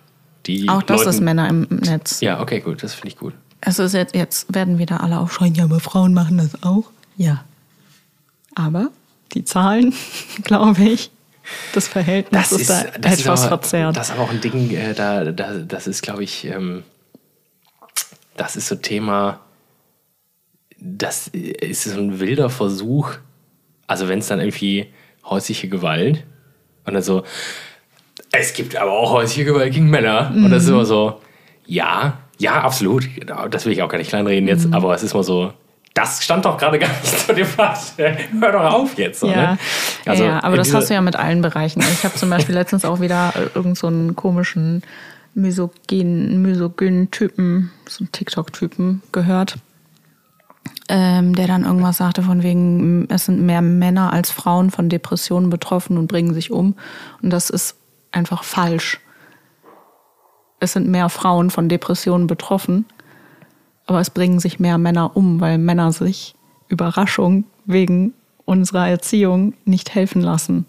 [0.47, 2.21] Die Auch das Leuten, ist Männer im Netz.
[2.21, 3.35] Ja, okay, gut, das finde ich gut.
[3.61, 6.91] Es ist jetzt, jetzt werden wieder alle aufschreien, ja, aber Frauen machen das auch.
[7.17, 7.45] Ja.
[8.55, 8.91] Aber
[9.33, 9.95] die Zahlen,
[10.43, 11.11] glaube ich,
[11.75, 13.97] das Verhältnis ist, da etwas aber, verzerrt.
[13.97, 16.85] Das ist aber auch ein Ding, äh, da, da, das ist, glaube ich, ähm,
[18.37, 19.41] das ist so Thema,
[20.79, 23.13] das ist so ein wilder Versuch,
[23.87, 24.93] also wenn es dann irgendwie
[25.25, 26.25] häusliche Gewalt
[26.87, 27.25] und dann so,
[28.33, 30.75] es gibt aber auch häusliche Gewalt gegen Männer und das ist Mhm.
[30.77, 31.21] immer so,
[31.67, 33.09] ja, ja, absolut,
[33.51, 34.75] das will ich auch gar nicht kleinreden jetzt, Mhm.
[34.75, 35.53] aber es ist mal so,
[35.95, 38.17] das stand doch gerade gar nicht zur Debatte.
[38.41, 39.21] Hör doch auf jetzt.
[39.21, 39.53] So, ja.
[39.53, 39.59] ne?
[40.07, 41.81] Also ja, aber in das hast du ja mit allen Bereichen.
[41.81, 44.83] Ich habe zum Beispiel letztens auch wieder äh, irgend so einen komischen
[45.35, 49.57] misogynen, misogynen Typen, so einen TikTok-Typen gehört,
[50.89, 55.51] ähm, der dann irgendwas sagte von wegen, es sind mehr Männer als Frauen von Depressionen
[55.51, 56.77] betroffen und bringen sich um.
[57.23, 57.77] Und das ist
[58.13, 59.01] einfach falsch.
[60.59, 62.85] Es sind mehr Frauen von Depressionen betroffen,
[63.87, 66.35] aber es bringen sich mehr Männer um, weil Männer sich
[66.69, 68.13] Überraschung wegen
[68.45, 70.67] unserer Erziehung nicht helfen lassen.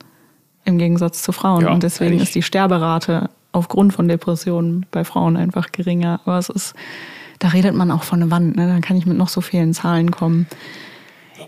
[0.63, 1.63] Im Gegensatz zu Frauen.
[1.63, 2.29] Ja, und deswegen ehrlich.
[2.29, 6.21] ist die Sterberate aufgrund von Depressionen bei Frauen einfach geringer.
[6.25, 6.75] Aber es ist,
[7.39, 8.55] da redet man auch von der Wand.
[8.55, 8.67] Ne?
[8.67, 10.47] Da kann ich mit noch so vielen Zahlen kommen.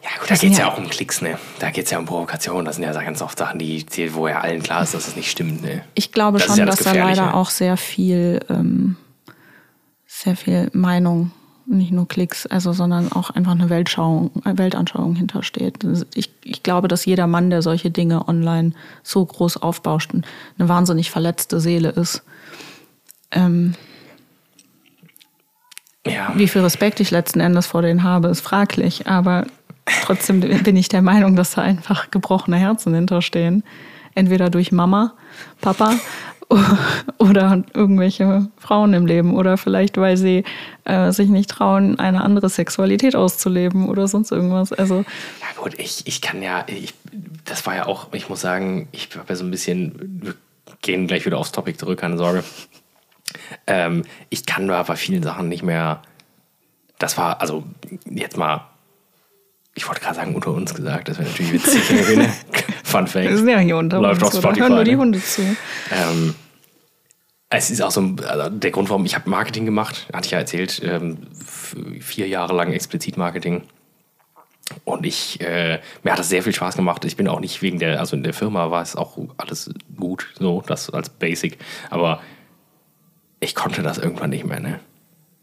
[0.03, 1.37] Ja, gut, da geht es ja ja- auch um Klicks, ne?
[1.59, 2.65] Da geht es ja um Provokation.
[2.65, 5.31] Das sind ja ganz oft Sachen, die, wo ja allen klar ist, dass es nicht
[5.31, 5.83] stimmt, ne?
[5.95, 8.97] Ich glaube Das schon, ja das dass da leider auch sehr viel, ähm,
[10.05, 11.31] sehr viel Meinung,
[11.65, 15.85] nicht nur Klicks, also sondern auch einfach eine Weltschauung, Weltanschauung hintersteht.
[16.13, 18.73] Ich, ich glaube, dass jeder Mann, der solche Dinge online
[19.03, 22.21] so groß aufbauscht, eine wahnsinnig verletzte Seele ist.
[23.31, 23.75] Ähm,
[26.05, 26.33] Ja.
[26.35, 29.07] wie viel Respekt ich letzten Endes vor denen habe, ist fraglich.
[29.07, 29.45] Aber
[30.03, 33.63] trotzdem bin ich der Meinung, dass da einfach gebrochene Herzen hinterstehen.
[34.15, 35.13] Entweder durch Mama,
[35.61, 35.95] Papa
[37.17, 39.35] oder irgendwelche Frauen im Leben.
[39.35, 40.43] Oder vielleicht, weil sie
[40.85, 44.71] äh, sich nicht trauen, eine andere Sexualität auszuleben oder sonst irgendwas.
[44.71, 46.93] Also Ja gut, ich, ich kann ja, ich,
[47.45, 50.35] das war ja auch, ich muss sagen, ich habe ja so ein bisschen, wir
[50.81, 52.43] gehen gleich wieder aufs Topic zurück, keine Sorge.
[53.65, 56.01] Ähm, ich kann da bei vielen Sachen nicht mehr,
[56.99, 57.63] das war, also
[58.05, 58.65] jetzt mal,
[59.75, 61.81] ich wollte gerade sagen, unter uns gesagt, das wäre natürlich witzig.
[62.83, 63.27] Fun Fact.
[63.27, 64.35] wir sind ja hier unter Läuft uns.
[64.35, 64.41] auf?
[64.41, 64.97] Spotify, Hören nur die ne?
[64.97, 65.41] Hunde zu.
[65.91, 66.35] Ähm,
[67.49, 70.31] es ist auch so ein, also der Grund, warum ich habe Marketing gemacht, hatte ich
[70.31, 71.27] ja erzählt, ähm,
[71.99, 73.63] vier Jahre lang explizit Marketing.
[74.85, 77.03] Und ich, äh, mir hat das sehr viel Spaß gemacht.
[77.05, 80.27] Ich bin auch nicht wegen der, also in der Firma war es auch alles gut,
[80.39, 81.57] so, das als Basic.
[81.89, 82.21] Aber
[83.39, 84.79] ich konnte das irgendwann nicht mehr, ne?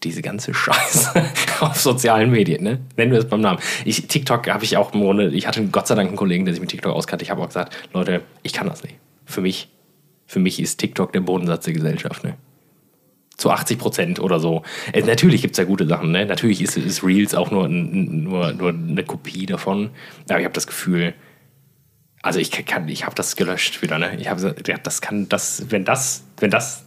[0.02, 1.22] Diese ganze Scheiße
[1.60, 2.78] auf sozialen Medien, ne?
[2.96, 3.60] Nennen wir es beim Namen.
[3.84, 6.54] Ich, TikTok habe ich auch im Grunde, ich hatte Gott sei Dank einen Kollegen, der
[6.54, 7.22] sich mit TikTok auskannte.
[7.22, 8.96] Ich habe auch gesagt, Leute, ich kann das nicht.
[9.26, 9.68] Für mich,
[10.26, 12.36] für mich ist TikTok der Bodensatz der Gesellschaft, ne?
[13.36, 14.62] Zu 80 Prozent oder so.
[14.92, 16.24] Äh, natürlich gibt es ja gute Sachen, ne?
[16.24, 19.90] Natürlich ist, ist Reels auch nur, nur, nur eine Kopie davon.
[20.28, 21.14] Aber ich habe das Gefühl,
[22.22, 24.16] also ich kann, ich habe das gelöscht wieder, ne?
[24.18, 26.84] Ich habe ja, das kann, das, wenn das, wenn das,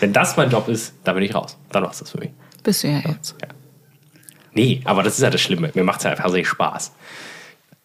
[0.00, 1.56] wenn das mein Job ist, dann bin ich raus.
[1.70, 2.30] Dann war es das für mich.
[2.66, 3.36] Bist du ja jetzt.
[4.52, 5.70] Nee, aber das ist ja das Schlimme.
[5.74, 6.90] Mir macht es ja per se Spaß.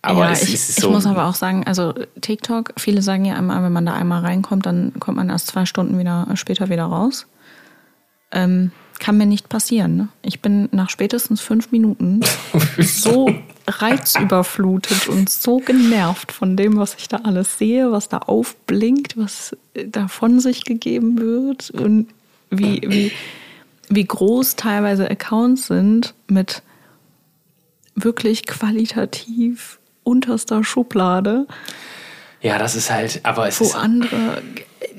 [0.02, 0.90] Aber ja, es, ich, es ist ich so.
[0.90, 4.66] muss aber auch sagen, also TikTok, viele sagen ja einmal, wenn man da einmal reinkommt,
[4.66, 7.28] dann kommt man erst zwei Stunden wieder, später wieder raus.
[8.32, 9.98] Ähm, kann mir nicht passieren.
[9.98, 10.08] Ne?
[10.24, 12.22] Ich bin nach spätestens fünf Minuten
[12.80, 13.32] so
[13.68, 19.56] reizüberflutet und so genervt von dem, was ich da alles sehe, was da aufblinkt, was
[19.86, 22.08] da von sich gegeben wird und
[22.50, 23.12] wie, wie,
[23.92, 26.64] wie groß teilweise Accounts sind mit
[27.96, 31.46] wirklich qualitativ unterster Schublade,
[32.42, 33.76] ja, das ist halt, aber es wo ist.
[33.76, 34.42] andere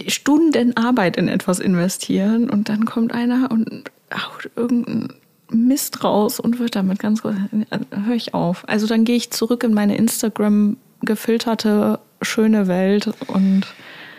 [0.07, 5.15] Stunden Arbeit in etwas investieren und dann kommt einer und haut irgendeinen
[5.51, 7.35] Mist raus und wird damit ganz kurz,
[8.07, 8.69] höre ich auf.
[8.69, 13.67] Also dann gehe ich zurück in meine Instagram gefilterte schöne Welt und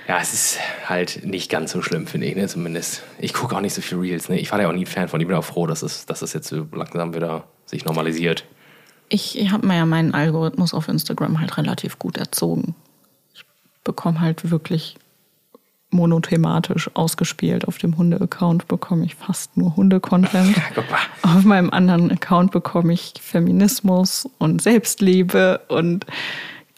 [0.08, 2.47] Ja, es ist halt nicht ganz so schlimm, finde ich, ne?
[2.47, 3.04] zumindest.
[3.20, 4.28] Ich gucke auch nicht so viel Reels.
[4.28, 4.39] Ne?
[4.39, 5.22] Ich war ja auch nie ein Fan von.
[5.22, 8.45] Ich bin auch froh, dass es, dass es jetzt so langsam wieder sich normalisiert.
[9.10, 12.76] Ich, ich habe mir ja meinen Algorithmus auf Instagram halt relativ gut erzogen.
[13.34, 13.45] Ich
[13.84, 14.97] bekomme halt wirklich
[15.93, 17.68] monothematisch ausgespielt.
[17.68, 20.56] Auf dem Hunde-Account bekomme ich fast nur Hunde-Content.
[21.22, 26.06] Auf meinem anderen Account bekomme ich Feminismus und Selbstliebe und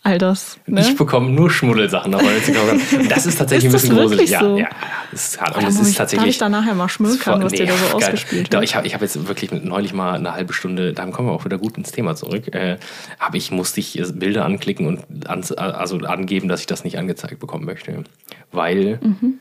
[0.06, 0.60] all das.
[0.68, 0.82] Ne?
[0.82, 2.80] Ich bekomme nur Schmuddelsachen Instagram.
[3.10, 4.30] Das ist tatsächlich Ist ein bisschen gruselig.
[4.30, 4.58] Ja, so?
[4.58, 4.70] ja,
[5.12, 5.58] das ist hart.
[5.58, 6.30] Und es ist ich, tatsächlich.
[6.30, 7.95] ich da nachher mal schmökern, was dir da so geil.
[7.95, 8.64] ausgespielt wird?
[8.64, 11.43] ich habe ich hab jetzt wirklich neulich mal eine halbe Stunde, dann kommen wir auch
[11.45, 12.78] wieder gut ins Thema zurück, äh,
[13.18, 17.39] aber ich musste ich Bilder anklicken und ans, also angeben, dass ich das nicht angezeigt
[17.39, 18.03] bekommen möchte.
[18.51, 19.39] Weil Mhm.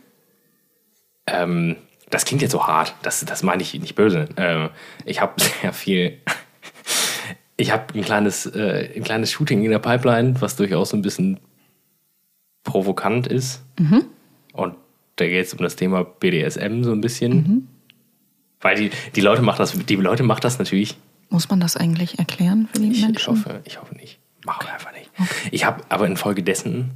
[1.27, 1.77] ähm,
[2.11, 4.29] das klingt jetzt so hart, das, das meine ich nicht böse.
[4.37, 4.69] Äh,
[5.05, 6.19] ich habe sehr viel.
[7.57, 11.03] Ich habe ein kleines, äh, ein kleines Shooting in der Pipeline, was durchaus so ein
[11.03, 11.39] bisschen
[12.65, 13.63] provokant ist.
[13.79, 14.05] Mhm.
[14.53, 14.75] Und
[15.17, 17.33] da geht es um das Thema BDSM so ein bisschen.
[17.33, 17.69] Mhm.
[18.61, 20.97] Weil die, die Leute macht das, die Leute macht das natürlich.
[21.29, 23.37] Muss man das eigentlich erklären für die Ich, ich Menschen?
[23.37, 24.19] hoffe, ich hoffe nicht.
[24.45, 25.11] Machen wir einfach nicht.
[25.53, 26.91] Ich habe aber infolgedessen,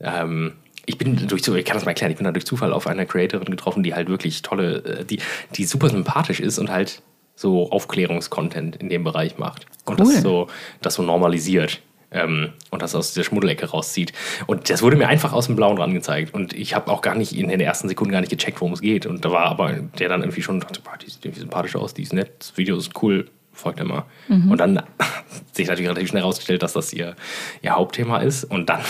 [0.00, 0.54] ähm,
[0.86, 2.86] ich bin durch Zufall, ich kann das mal erklären, ich bin da durch Zufall auf
[2.86, 5.20] eine Creatorin getroffen, die halt wirklich tolle, äh, die,
[5.56, 7.02] die super sympathisch ist und halt
[7.40, 9.66] so Aufklärungskontent in dem Bereich macht.
[9.86, 10.12] Und Cool.
[10.12, 10.46] das so,
[10.82, 11.80] das so normalisiert.
[12.12, 14.12] Ähm, und das aus dieser Schmuddelecke rauszieht.
[14.46, 16.34] Und das wurde mir einfach aus dem Blauen angezeigt.
[16.34, 18.80] Und ich habe auch gar nicht in den ersten Sekunden gar nicht gecheckt, worum es
[18.80, 19.06] geht.
[19.06, 21.94] Und da war aber der dann irgendwie schon dachte, boah, die sieht irgendwie sympathisch aus,
[21.94, 24.06] die ist nett, das Video ist cool, folgt immer.
[24.28, 27.14] Und dann hat sich natürlich relativ schnell herausgestellt, dass das ihr,
[27.62, 28.42] ihr Hauptthema ist.
[28.44, 28.80] Und dann,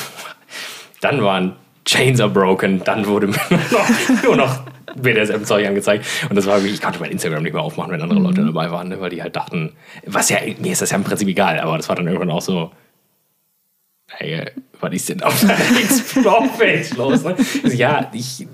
[1.02, 1.56] dann waren
[1.90, 4.60] Chains are broken, dann wurde mir nur noch, nur noch
[4.94, 6.06] BDSM-Zeug angezeigt.
[6.28, 8.70] Und das war wirklich, ich konnte mein Instagram nicht mehr aufmachen, wenn andere Leute dabei
[8.70, 9.00] waren, ne?
[9.00, 9.72] weil die halt dachten,
[10.06, 12.42] was ja, mir ist das ja im Prinzip egal, aber das war dann irgendwann auch
[12.42, 12.70] so,
[14.06, 14.46] hey,
[14.78, 17.24] was ist denn auf deiner Explore-Page los?
[17.24, 17.34] Ne?
[17.64, 18.46] Also, ja, ich,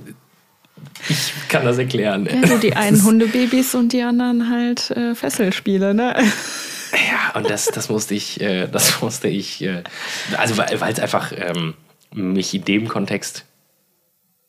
[1.11, 2.27] ich kann das erklären.
[2.27, 6.17] Ja, du, die einen Hundebabys und die anderen halt äh, Fesselspiele, ne?
[6.93, 9.83] Ja, und das, das musste ich, äh, das musste ich, äh,
[10.39, 11.75] also weil weil es einfach ähm,
[12.17, 13.45] mich in dem Kontext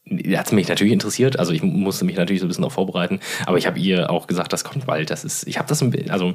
[0.09, 3.19] hat es mich natürlich interessiert, also ich musste mich natürlich so ein bisschen darauf vorbereiten,
[3.45, 6.33] aber ich habe ihr auch gesagt, das kommt bald, das ist, ich habe das, also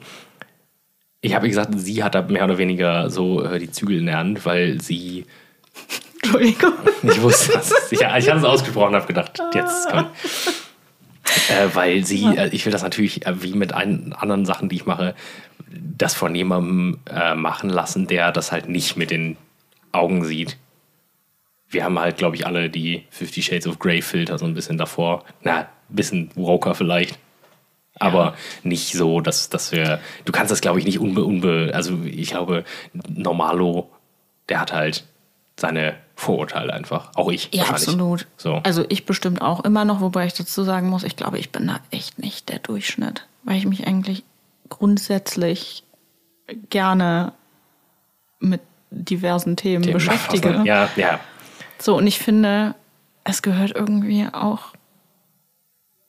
[1.22, 4.06] ich habe ihr gesagt, sie hat da mehr oder weniger so äh, die Zügel in
[4.06, 5.24] der Hand, weil sie
[6.22, 6.72] Entschuldigung.
[7.02, 10.10] ich wusste, es, ja, ich habe es ausgesprochen und habe gedacht, jetzt kommt.
[11.48, 14.76] Äh, weil sie, äh, ich will das natürlich, äh, wie mit ein, anderen Sachen, die
[14.76, 15.14] ich mache,
[15.68, 19.36] das von jemandem äh, machen lassen, der das halt nicht mit den
[19.92, 20.58] Augen sieht.
[21.72, 24.78] Wir haben halt, glaube ich, alle die Fifty Shades of Grey Filter so ein bisschen
[24.78, 25.24] davor.
[25.42, 27.18] Na, ein bisschen Woker vielleicht.
[27.98, 30.00] Aber nicht so, dass, dass wir.
[30.24, 31.72] Du kannst das, glaube ich, nicht unbe, unbe.
[31.74, 32.64] Also, ich glaube,
[33.08, 33.90] Normalo,
[34.48, 35.04] der hat halt
[35.58, 37.10] seine Vorurteile einfach.
[37.14, 37.48] Auch ich.
[37.52, 38.26] Ja, absolut.
[38.36, 38.60] So.
[38.64, 41.66] Also ich bestimmt auch immer noch, wobei ich dazu sagen muss, ich glaube, ich bin
[41.66, 44.24] da echt nicht der Durchschnitt, weil ich mich eigentlich
[44.68, 45.84] grundsätzlich
[46.70, 47.32] gerne
[48.40, 48.60] mit
[48.90, 50.62] diversen Themen Themen beschäftige.
[50.64, 51.20] Ja, ja.
[51.82, 52.74] So, und ich finde,
[53.24, 54.60] es gehört irgendwie auch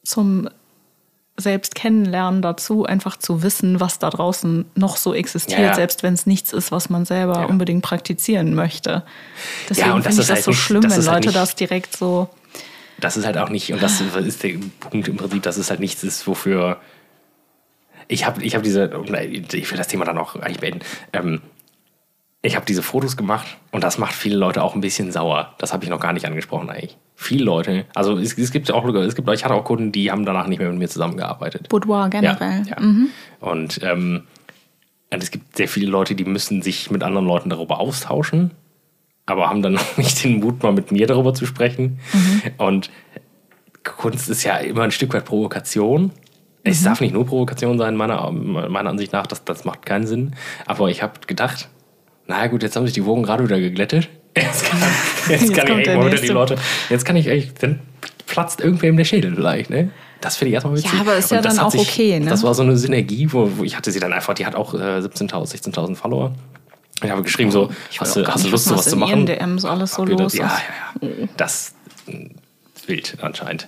[0.04, 0.50] zum
[1.36, 5.74] Selbstkennenlernen dazu, einfach zu wissen, was da draußen noch so existiert, Ja, ja.
[5.74, 7.46] selbst wenn es nichts ist, was man selber Ja.
[7.46, 9.04] unbedingt praktizieren möchte.
[9.68, 11.98] Deswegen finde ich ist das halt so nicht- schlimm, das wenn halt Leute das direkt
[11.98, 12.30] so.
[13.00, 15.80] Das ist halt auch nicht, und das ist der Punkt im Prinzip, dass es halt
[15.80, 16.78] nichts ist, wofür.
[18.08, 18.92] Ich habe ich hab diese,
[19.54, 20.82] ich will das Thema dann auch eigentlich beenden.
[21.14, 21.42] Ähm,
[22.46, 25.56] ich habe diese Fotos gemacht und das macht viele Leute auch ein bisschen sauer.
[25.60, 26.98] Das habe ich noch gar nicht angesprochen eigentlich.
[27.16, 30.26] Viele Leute, also es, es gibt auch, es gibt, ich hatte auch Kunden, die haben
[30.26, 31.70] danach nicht mehr mit mir zusammengearbeitet.
[31.70, 32.64] Boudoir generell.
[32.68, 33.08] Ja, ja.
[33.40, 34.24] Und, ähm,
[35.10, 38.52] und es gibt sehr viele Leute, die müssen sich mit anderen Leuten darüber austauschen,
[39.26, 42.00] aber haben dann noch nicht den Mut, mal mit mir darüber zu sprechen.
[42.58, 42.90] Und
[43.84, 46.12] Kunst ist ja immer ein Stück weit Provokation.
[46.66, 50.36] Es darf nicht nur Provokation sein, meiner, meiner Ansicht nach, das, das macht keinen Sinn.
[50.66, 51.70] Aber ich habe gedacht,
[52.28, 54.10] na gut, jetzt haben sich die Wogen gerade wieder geglättet.
[54.36, 54.80] Jetzt kann,
[55.30, 56.28] jetzt Jetzt kann ich echt mal wieder die.
[56.28, 56.56] Leute,
[56.90, 57.80] jetzt kann ich echt, dann
[58.26, 59.92] platzt irgendwem der Schädel vielleicht, ne?
[60.22, 60.94] Das finde ich erstmal witzig.
[60.94, 62.30] Ja, aber ist ja dann auch okay, ne?
[62.30, 64.74] Das war so eine Synergie, wo, wo ich hatte sie dann einfach, die hat auch
[64.74, 65.30] äh, 17.000,
[65.74, 66.34] 16.000 Follower.
[67.04, 67.70] Ich habe geschrieben so,
[68.00, 69.10] hast du, hast du Lust, sowas was zu machen?
[69.10, 70.46] ihren DMs alles so los das, ja,
[71.02, 71.28] ja, ja.
[71.36, 71.74] Das
[72.08, 73.68] ist wild anscheinend.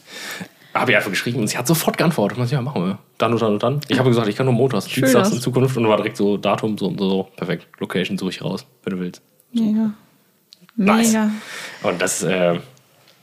[0.76, 2.38] Habe ich einfach geschrieben und sie hat sofort geantwortet.
[2.38, 3.00] Und ich, ja, machen wir.
[3.18, 3.82] Dann und dann und dann.
[3.88, 5.38] Ich habe gesagt, ich kann nur montags, Schön dienstags das.
[5.38, 7.30] in Zukunft und war direkt so Datum so und so.
[7.38, 7.68] Perfekt.
[7.80, 9.22] Location suche ich raus, wenn du willst.
[9.54, 9.92] Mega.
[10.76, 11.14] Nice.
[11.14, 11.32] Mega.
[11.84, 12.60] Und das, äh,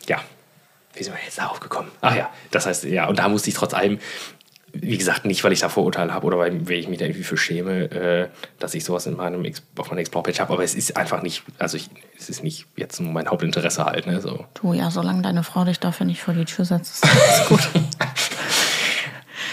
[0.09, 0.18] ja,
[0.94, 1.90] wie sind wir jetzt darauf gekommen?
[2.00, 3.98] Ach ja, das heißt, ja, und da musste ich trotz allem,
[4.75, 7.25] wie gesagt, nicht, weil ich da Vorurteile habe oder weil, weil ich mich da irgendwie
[7.25, 9.45] für schäme, äh, dass ich sowas in meinem
[9.77, 13.01] auf meiner Explore-Page habe, aber es ist einfach nicht, also ich, es ist nicht jetzt
[13.01, 14.07] nur mein Hauptinteresse halt.
[14.07, 14.47] Ne, so.
[14.55, 17.68] Du, ja, solange deine Frau dich dafür nicht vor die Tür setzt, ist alles gut.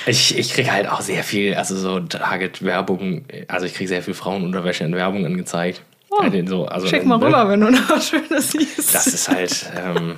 [0.06, 4.16] Ich, ich kriege halt auch sehr viel, also so Target-Werbung, also ich kriege sehr viel
[4.16, 5.84] Frauenunterwäsche in Werbung angezeigt.
[6.10, 8.96] Oh, Äh, so, also, Schick mal ne, rüber, wenn du noch was Schönes siehst.
[8.96, 10.16] Das ist halt, ähm,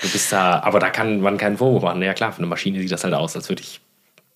[0.00, 2.02] du bist da, aber da kann man keinen Vorwurf machen.
[2.02, 3.80] Ja klar, für eine Maschine sieht das halt aus, als würde ich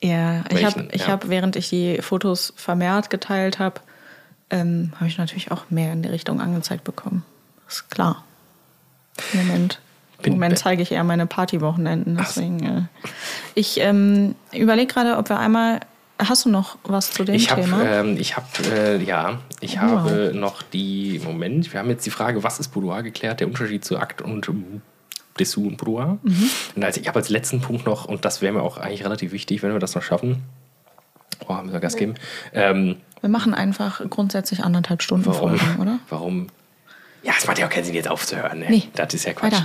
[0.03, 1.09] Ja, ich habe, ich Ja.
[1.09, 3.81] hab, während ich die Fotos vermehrt geteilt habe,
[4.51, 7.25] ähm, habe ich natürlich auch mehr in die Richtung angezeigt bekommen.
[7.69, 8.23] ist klar.
[9.33, 9.81] Im Moment,
[10.19, 12.17] im Bin- Moment zeige ich eher meine Partywochenenden.
[12.17, 12.83] Deswegen, äh,
[13.55, 15.81] ich ähm, überlege gerade, ob wir einmal.
[16.19, 17.83] Hast du noch was zu dem Ich habe, Thema?
[17.85, 19.83] ähm, ich habe, äh, ja, ich Wow.
[19.83, 23.85] habe noch die, Moment, wir haben jetzt die Frage, was ist Boudoir geklärt, der Unterschied
[23.85, 24.49] zu Akt und
[25.37, 26.19] Dessous und Boudoir.
[26.23, 26.51] Mhm.
[26.75, 29.33] Und als, ich habe als letzten Punkt noch, und das wäre mir auch eigentlich relativ
[29.33, 30.43] wichtig, wenn wir das noch schaffen,
[31.49, 32.15] oh, müssen wir Gas geben,
[32.53, 35.99] ähm, wir machen einfach grundsätzlich anderthalb Stunden warum, Folgen, oder?
[36.11, 36.49] warum,
[37.23, 38.61] ja, es macht ja auch keinen Sinn, jetzt aufzuhören.
[38.61, 38.67] Ne?
[38.69, 38.83] Nee.
[38.95, 39.57] Das ist ja Quatsch.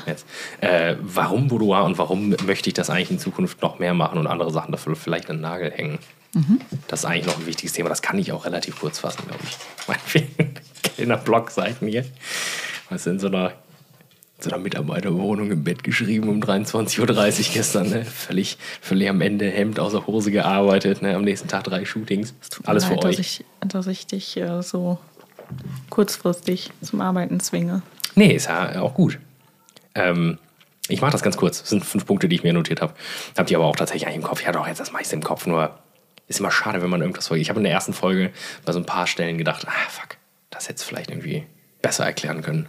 [0.62, 4.28] Äh, warum Boudoir und warum möchte ich das eigentlich in Zukunft noch mehr machen und
[4.28, 6.00] andere Sachen dafür vielleicht den Nagel hängen?
[6.34, 6.62] Mhm.
[6.88, 7.90] Das ist eigentlich noch ein wichtiges Thema.
[7.90, 9.58] Das kann ich auch relativ kurz fassen, glaube ich.
[9.88, 12.06] Meinetwegen Kellner Blogseiten hier.
[12.90, 13.54] Was in so einer,
[14.44, 17.90] so einer Mitarbeiterwohnung im Bett geschrieben um 23.30 Uhr gestern.
[17.90, 18.06] Ne?
[18.06, 21.02] Völlig, völlig am Ende Hemd außer Hose gearbeitet.
[21.02, 21.16] Ne?
[21.16, 22.34] Am nächsten Tag drei Shootings.
[22.64, 23.18] Alles für leid, euch.
[23.18, 24.98] Dass ich, dass ich dich äh, so
[25.90, 27.82] kurzfristig zum Arbeiten zwinge.
[28.16, 29.20] Nee, ist ja auch gut.
[29.96, 30.38] Ähm,
[30.88, 31.62] ich mache das ganz kurz.
[31.62, 32.94] Das sind fünf Punkte, die ich mir notiert habe.
[33.38, 34.42] Hab die aber auch tatsächlich eigentlich im Kopf.
[34.42, 35.78] Ich hatte auch jetzt das meiste im Kopf, nur
[36.28, 37.42] ist immer schade, wenn man irgendwas folgt.
[37.42, 38.32] Ich habe in der ersten Folge
[38.66, 40.18] bei so ein paar Stellen gedacht, ah, fuck,
[40.50, 41.46] das hätte es vielleicht irgendwie
[41.82, 42.68] besser erklären können.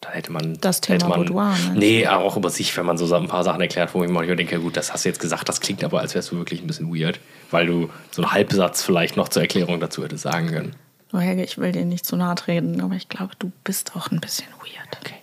[0.00, 0.58] Dann hätte man.
[0.60, 1.74] Das Thema hätte man, Boudoir, ne?
[1.74, 4.60] Nee, auch über sich, wenn man so ein paar Sachen erklärt, wo ich manchmal denke,
[4.60, 6.94] gut, das hast du jetzt gesagt, das klingt aber, als wärst du wirklich ein bisschen
[6.94, 7.18] weird,
[7.50, 10.76] weil du so einen Halbsatz vielleicht noch zur Erklärung dazu hättest sagen können.
[11.10, 14.10] So, Helge, ich will dir nicht zu nahe treten, aber ich glaube, du bist auch
[14.10, 14.98] ein bisschen weird.
[15.00, 15.16] Okay.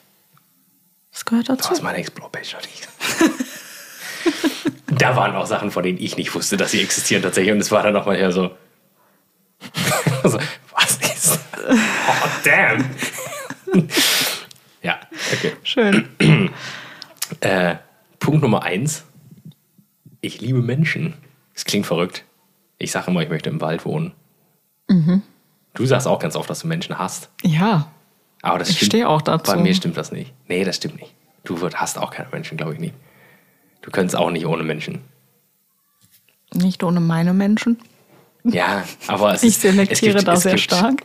[1.11, 1.71] Das gehört dazu.
[1.71, 2.81] aus meiner Explore-Page natürlich.
[4.87, 7.53] da waren auch Sachen, von denen ich nicht wusste, dass sie existieren tatsächlich.
[7.53, 8.51] Und es war dann nochmal eher so,
[10.23, 10.39] so,
[10.73, 11.39] was ist das?
[12.07, 12.85] Oh, damn.
[14.85, 14.99] Ja,
[15.33, 15.53] okay.
[15.63, 16.09] Schön.
[17.39, 17.77] Äh,
[18.19, 19.03] Punkt Nummer eins.
[20.21, 21.15] Ich liebe Menschen.
[21.55, 22.23] Es klingt verrückt.
[22.77, 24.11] Ich sage immer, ich möchte im Wald wohnen.
[25.73, 27.29] Du sagst auch ganz oft, dass du Menschen hast.
[27.41, 27.91] Ja,
[28.43, 28.91] Aber das Ich stimmt.
[28.91, 29.51] stehe auch dazu.
[29.51, 30.33] Bei mir stimmt das nicht.
[30.47, 31.15] Nee, das stimmt nicht.
[31.45, 32.93] Du hast auch keine Menschen, glaube ich nicht.
[33.81, 35.01] Du könntest auch nicht ohne Menschen.
[36.53, 37.79] nicht ohne meine Menschen.
[38.43, 41.01] Ja, aber es Ich ist, selektiere es gibt, da es sehr gibt, stark.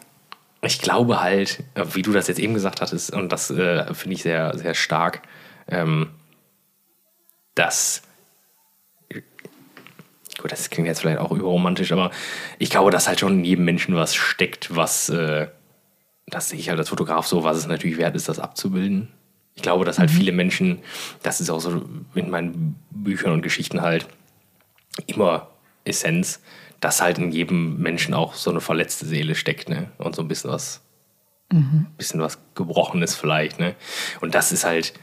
[0.62, 4.14] Ich glaube halt, äh, wie du das jetzt eben gesagt hattest, und das äh, finde
[4.14, 5.22] ich sehr, sehr stark,
[5.68, 6.10] ähm,
[7.54, 8.02] dass.
[10.38, 12.10] Gut, das klingt jetzt vielleicht auch überromantisch, aber
[12.58, 15.08] ich glaube, dass halt schon in jedem Menschen was steckt, was.
[15.08, 15.48] Äh,
[16.26, 19.08] das sehe ich halt als Fotograf so, was es natürlich wert ist, das abzubilden.
[19.54, 20.78] Ich glaube, dass halt viele Menschen,
[21.22, 21.84] das ist auch so
[22.14, 24.06] in meinen Büchern und Geschichten halt
[25.06, 25.48] immer
[25.84, 26.40] Essenz,
[26.80, 29.90] dass halt in jedem Menschen auch so eine verletzte Seele steckt, ne?
[29.98, 30.80] Und so ein bisschen was,
[31.98, 33.74] bisschen was Gebrochenes vielleicht, ne?
[34.20, 34.94] Und das ist halt,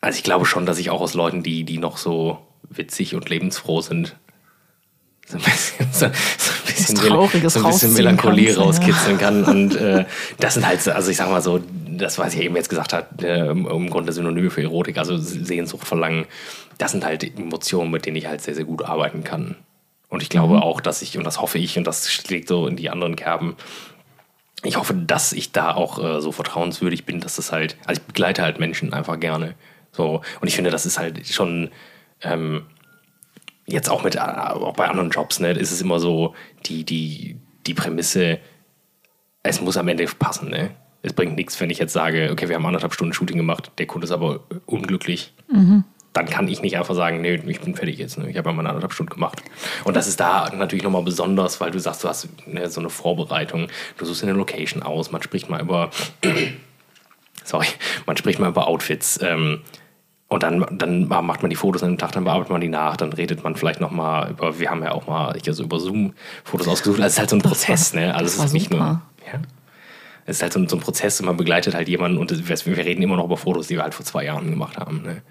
[0.00, 3.28] also ich glaube schon, dass ich auch aus Leuten, die, die noch so witzig und
[3.28, 4.16] lebensfroh sind,
[5.26, 6.12] so ein bisschen, so, so ein
[6.66, 8.64] bisschen, Trauriges so ein bisschen Melancholie kannst, ja.
[8.64, 9.44] rauskitzeln kann.
[9.44, 10.04] Und äh,
[10.38, 11.60] das sind halt, so- also ich sag mal so,
[11.90, 15.16] das, was ich eben jetzt gesagt habe, äh, im im Grunde Synonyme für Erotik, also
[15.18, 16.26] Sehnsucht, Verlangen,
[16.78, 19.56] das sind halt Emotionen, mit denen ich halt sehr, sehr gut arbeiten kann.
[20.08, 22.76] Und ich glaube auch, dass ich, und das hoffe ich, und das schlägt so in
[22.76, 23.56] die anderen Kerben,
[24.64, 28.06] ich hoffe, dass ich da auch äh, so vertrauenswürdig bin, dass das halt, also ich
[28.06, 29.54] begleite halt Menschen einfach gerne.
[29.92, 31.70] So, und ich finde, das ist halt schon
[32.22, 32.66] ähm,
[33.66, 36.34] jetzt auch mit äh, auch bei anderen Jobs, ne, ist es immer so,
[36.66, 37.36] die, die,
[37.66, 38.40] die Prämisse,
[39.42, 40.70] es muss am Ende passen, ne?
[41.00, 43.86] Es bringt nichts, wenn ich jetzt sage, okay, wir haben anderthalb Stunden Shooting gemacht, der
[43.86, 45.32] Kunde ist aber unglücklich.
[46.14, 48.18] Dann kann ich nicht einfach sagen, nee, ich bin fertig jetzt.
[48.18, 48.28] Ne?
[48.30, 49.42] Ich habe ja meine anderthalb Stunden gemacht.
[49.84, 52.90] Und das ist da natürlich nochmal besonders, weil du sagst, du hast ne, so eine
[52.90, 55.90] Vorbereitung, du suchst eine Location aus, man spricht mal über,
[57.44, 57.66] sorry,
[58.06, 59.20] man spricht mal über Outfits.
[59.22, 59.60] Ähm,
[60.30, 62.96] und dann, dann macht man die Fotos an dem Tag, dann bearbeitet man die nach,
[62.98, 66.12] dann redet man vielleicht nochmal über, wir haben ja auch mal ich also über Zoom
[66.44, 66.98] Fotos ausgesucht.
[67.00, 68.14] Also es ist halt so ein Das Prozess, war- ne?
[68.14, 68.80] Also es ist nicht nur.
[68.80, 69.02] super.
[69.32, 69.40] Ja.
[70.26, 72.76] Es ist halt so ein, so ein Prozess und man begleitet halt jemanden und wir
[72.76, 75.02] reden immer noch über Fotos, die wir halt vor zwei Jahren gemacht haben.
[75.02, 75.22] Ne?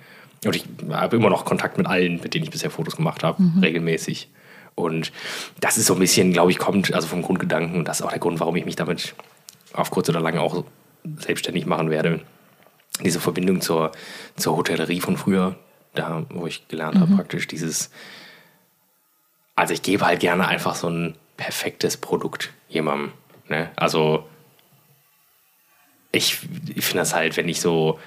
[0.45, 3.41] Und ich habe immer noch Kontakt mit allen, mit denen ich bisher Fotos gemacht habe,
[3.61, 4.29] regelmäßig.
[4.75, 5.11] Und
[5.59, 8.11] das ist so ein bisschen, glaube ich, kommt also vom Grundgedanken und das ist auch
[8.11, 9.15] der Grund, warum ich mich damit
[9.73, 10.63] auf kurz oder lang auch
[11.17, 12.21] selbstständig machen werde.
[13.03, 13.91] Diese Verbindung zur,
[14.35, 15.55] zur Hotellerie von früher,
[15.95, 17.89] da wo ich gelernt habe, praktisch dieses
[19.57, 23.11] also ich gebe halt gerne einfach so ein perfektes Produkt jemandem.
[23.49, 23.71] Ne?
[23.75, 24.29] Also
[26.11, 26.37] ich,
[26.75, 27.99] ich finde das halt, wenn ich so,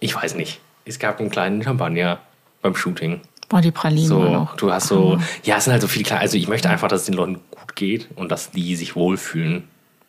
[0.00, 2.18] ich weiß nicht, es gab einen kleinen Champagner
[2.60, 3.20] beim Shooting.
[3.48, 4.56] Boah, die Pralinen So, auch.
[4.56, 7.00] du hast so, ja, es sind halt so viele kleine, also ich möchte einfach, dass
[7.02, 9.64] es den Leuten gut geht und dass die sich wohlfühlen,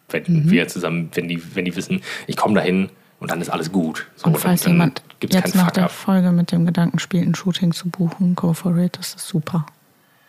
[0.09, 0.49] wenn Mhm.
[0.51, 4.07] wir zusammen, wenn die, wenn die wissen, ich komme dahin und dann ist alles gut.
[4.15, 5.89] So, Und falls dann, jemand gibt's jetzt keinen nach der.
[5.89, 9.65] Folge mit dem Gedanken spielt, ein Shooting zu buchen, go for it, das ist super.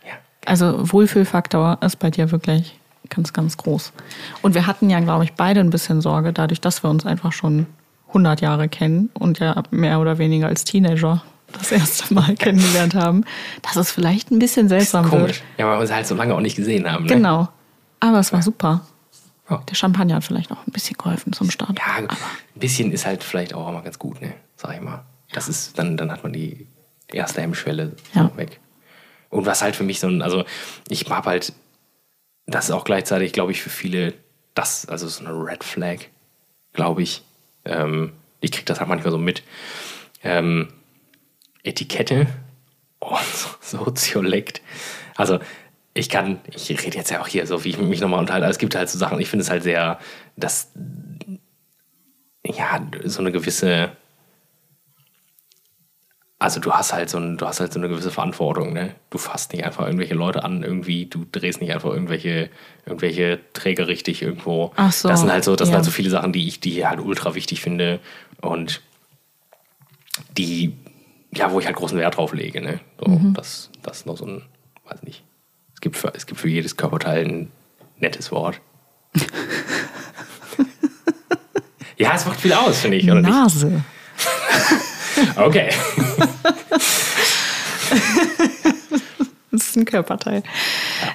[0.04, 0.14] Ja.
[0.46, 2.78] Also Wohlfühlfaktor ist bei dir wirklich
[3.10, 3.92] ganz, ganz groß.
[4.42, 7.32] Und wir hatten ja, glaube ich, beide ein bisschen Sorge, dadurch, dass wir uns einfach
[7.32, 7.66] schon
[8.14, 13.24] 100 Jahre kennen und ja mehr oder weniger als Teenager das erste Mal kennengelernt haben,
[13.62, 15.40] dass es vielleicht ein bisschen seltsam Komisch.
[15.40, 15.42] wird.
[15.58, 17.04] Ja, weil wir uns halt so lange auch nicht gesehen haben.
[17.04, 17.14] Ne?
[17.14, 17.48] Genau.
[18.00, 18.80] Aber es war super.
[19.50, 19.58] Ja.
[19.68, 21.78] Der Champagner hat vielleicht auch ein bisschen geholfen zum Start.
[21.78, 22.08] Ja, ein
[22.54, 24.32] bisschen ist halt vielleicht auch mal ganz gut, ne?
[24.56, 25.04] Sag ich mal.
[25.32, 26.66] Das ist, dann, dann hat man die
[27.12, 28.30] erste Hemmschwelle Ja.
[28.36, 28.60] weg.
[29.30, 30.44] Und was halt für mich so ein, also
[30.88, 31.52] ich habe halt,
[32.46, 34.14] das ist auch gleichzeitig, glaube ich, für viele
[34.54, 35.98] das, also so eine Red Flag,
[36.72, 37.22] glaube ich.
[37.64, 39.42] Ähm, ich kriege das halt manchmal so mit.
[40.22, 40.68] Ähm,
[41.62, 42.26] Etikette
[43.00, 43.20] und
[43.60, 44.60] Soziolekt.
[45.16, 45.38] Also
[45.94, 48.50] ich kann, ich rede jetzt ja auch hier so, wie ich mich nochmal unterhalte, aber
[48.50, 49.98] es gibt halt so Sachen, ich finde es halt sehr,
[50.36, 50.72] dass
[52.44, 53.96] ja, so eine gewisse,
[56.44, 58.94] also du hast halt so, ein, du hast halt so eine gewisse Verantwortung, ne?
[59.10, 62.50] Du fasst nicht einfach irgendwelche Leute an, irgendwie, du drehst nicht einfach irgendwelche,
[62.86, 64.72] irgendwelche Träger richtig irgendwo.
[64.76, 65.78] Ach so, Das sind halt so, das sind ja.
[65.78, 67.98] halt so viele Sachen, die ich, die halt ultra wichtig finde
[68.42, 68.82] und
[70.36, 70.76] die,
[71.34, 72.80] ja, wo ich halt großen Wert drauf lege, ne?
[73.00, 73.34] So, Mhm.
[73.34, 74.42] das, das ist noch so ein,
[74.88, 75.24] weiß nicht.
[75.74, 77.50] Es gibt für, es gibt für jedes Körperteil ein
[77.98, 78.60] nettes Wort.
[81.96, 83.30] ja, es macht viel aus, finde ich, oder nicht?
[83.30, 83.82] Nase.
[85.36, 85.70] Okay.
[89.50, 90.42] Das ist ein Körperteil.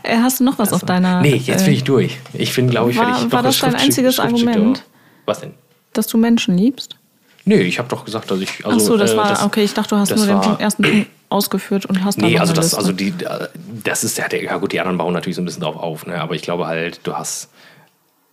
[0.04, 1.22] Äh, Hast du noch was auf deiner.
[1.22, 2.18] Nee, jetzt äh, bin ich durch.
[2.34, 4.78] Ich finde, glaube ich, war- ich war das ein dein einziges Argument?
[4.78, 4.82] da-
[5.26, 5.54] Was denn?
[5.92, 6.96] Dass du Menschen liebst?
[7.44, 8.66] Nee, ich habe doch gesagt, dass ich.
[8.66, 9.46] Also, Ach so, das äh, war.
[9.46, 12.22] okay, ich dachte, du hast das nur den war- Punkt, ersten Punkt ausgeführt und hast
[12.22, 13.48] dann Nee, also das, also die, äh,
[13.84, 16.06] das ist ja, der, ja gut, die anderen bauen natürlich so ein bisschen drauf auf,
[16.08, 16.20] ne?
[16.22, 17.50] aber ich glaube halt, du hast,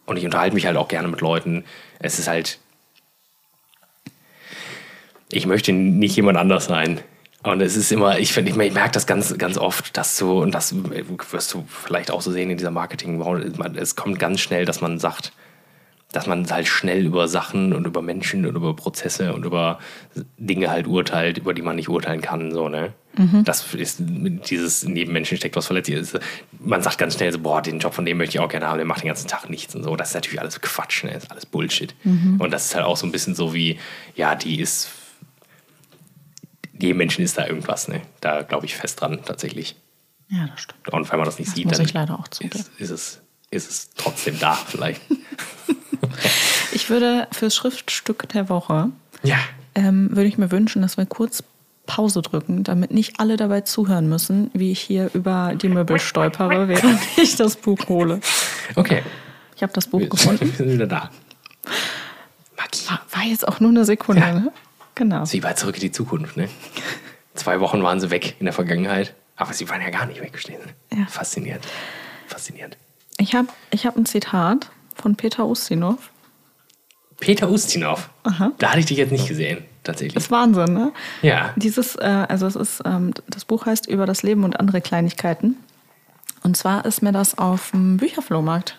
[0.07, 1.65] und ich unterhalte mich halt auch gerne mit Leuten,
[1.99, 2.59] es ist halt,
[5.31, 7.01] ich möchte nicht jemand anders sein.
[7.43, 10.53] Und es ist immer, ich finde, ich merke das ganz, ganz oft, dass so, und
[10.53, 10.75] das
[11.31, 13.21] wirst du vielleicht auch so sehen in dieser Marketing,
[13.77, 15.33] es kommt ganz schnell, dass man sagt,
[16.13, 19.79] dass man halt schnell über Sachen und über Menschen und über Prozesse und über
[20.39, 22.51] Dinge halt urteilt, über die man nicht urteilen kann.
[22.53, 22.95] So, ne?
[23.45, 26.15] Das ist dieses neben Menschen steckt was Verletzliches.
[26.59, 28.79] Man sagt ganz schnell so, boah, den Job von dem möchte ich auch gerne haben,
[28.79, 29.95] der macht den ganzen Tag nichts und so.
[29.95, 31.13] Das ist natürlich alles Quatsch, ne?
[31.13, 31.95] Das ist alles Bullshit.
[32.39, 33.79] Und das ist halt auch so ein bisschen so wie,
[34.17, 34.89] ja, die ist.
[36.79, 38.03] Jedem Menschen ist da irgendwas, ne?
[38.21, 39.77] Da glaube ich fest dran, tatsächlich.
[40.29, 40.89] ja, das stimmt.
[40.93, 42.11] Und wenn man das nicht Das sieht, dann
[42.51, 43.21] ist, ist, es,
[43.51, 45.01] ist es trotzdem da, vielleicht.
[46.73, 48.91] Ich würde fürs Schriftstück der Woche
[49.23, 49.39] ja.
[49.75, 51.43] ähm, würde ich mir wünschen, dass wir kurz
[51.87, 56.69] Pause drücken, damit nicht alle dabei zuhören müssen, wie ich hier über die Möbel stolpere,
[56.69, 58.21] während ich das Buch hole.
[58.75, 59.03] Okay.
[59.55, 60.47] Ich habe das Buch gefunden.
[60.47, 61.11] Wir sind wieder da.
[62.57, 62.89] Magie.
[62.89, 64.33] War, war jetzt auch nur eine Sekunde, Ja.
[64.35, 64.53] ne?
[64.97, 65.25] Genau.
[65.25, 66.49] Sie war zurück in die Zukunft, ne?
[67.35, 70.61] Zwei Wochen waren sie weg in der Vergangenheit, aber sie waren ja gar nicht weggestehen.
[70.91, 71.07] Ja.
[71.07, 71.65] Faszinierend.
[72.27, 72.77] Faszinierend.
[73.19, 76.11] Ich habe ich hab ein Zitat von Peter Ustinov.
[77.21, 78.11] Peter Ustinov.
[78.25, 78.53] Aha.
[78.59, 80.17] Da hatte ich dich jetzt nicht gesehen, tatsächlich.
[80.17, 80.93] Ist Wahnsinn, ne?
[81.23, 81.53] Ja.
[81.57, 85.57] Dieses, äh, also es ist, ähm, das Buch heißt Über das Leben und andere Kleinigkeiten.
[86.43, 88.79] Und zwar ist mir das auf dem Bücherflohmarkt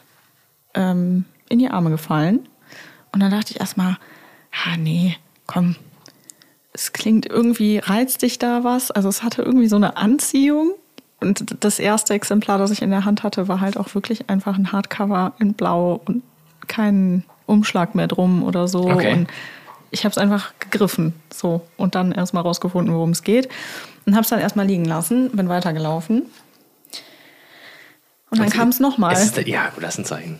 [0.73, 2.47] ähm, in die Arme gefallen.
[3.11, 3.97] Und dann dachte ich erstmal,
[4.65, 5.75] ah nee, komm,
[6.77, 8.91] es klingt irgendwie, reizt dich da was?
[8.91, 10.73] Also es hatte irgendwie so eine Anziehung.
[11.19, 14.55] Und das erste Exemplar, das ich in der Hand hatte, war halt auch wirklich einfach
[14.55, 16.21] ein Hardcover in Blau und
[16.67, 18.87] kein Umschlag mehr drum oder so.
[18.87, 19.13] Okay.
[19.13, 19.27] Und
[19.89, 23.49] ich habe es einfach gegriffen, so und dann erstmal rausgefunden, worum es geht
[24.05, 26.23] und habe es dann erstmal liegen lassen, bin weitergelaufen
[28.29, 29.15] und dann Also, kam es nochmal.
[29.45, 30.39] Ja, gut, das ist ein Zeichen.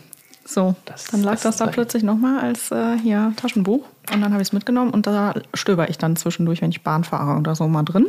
[0.50, 4.20] So, Das- dann lag das das, da ein- plötzlich nochmal als äh, hier Taschenbuch und
[4.22, 7.38] dann habe ich es mitgenommen und da stöber ich dann zwischendurch, wenn ich Bahn fahre
[7.38, 8.06] oder so mal drin.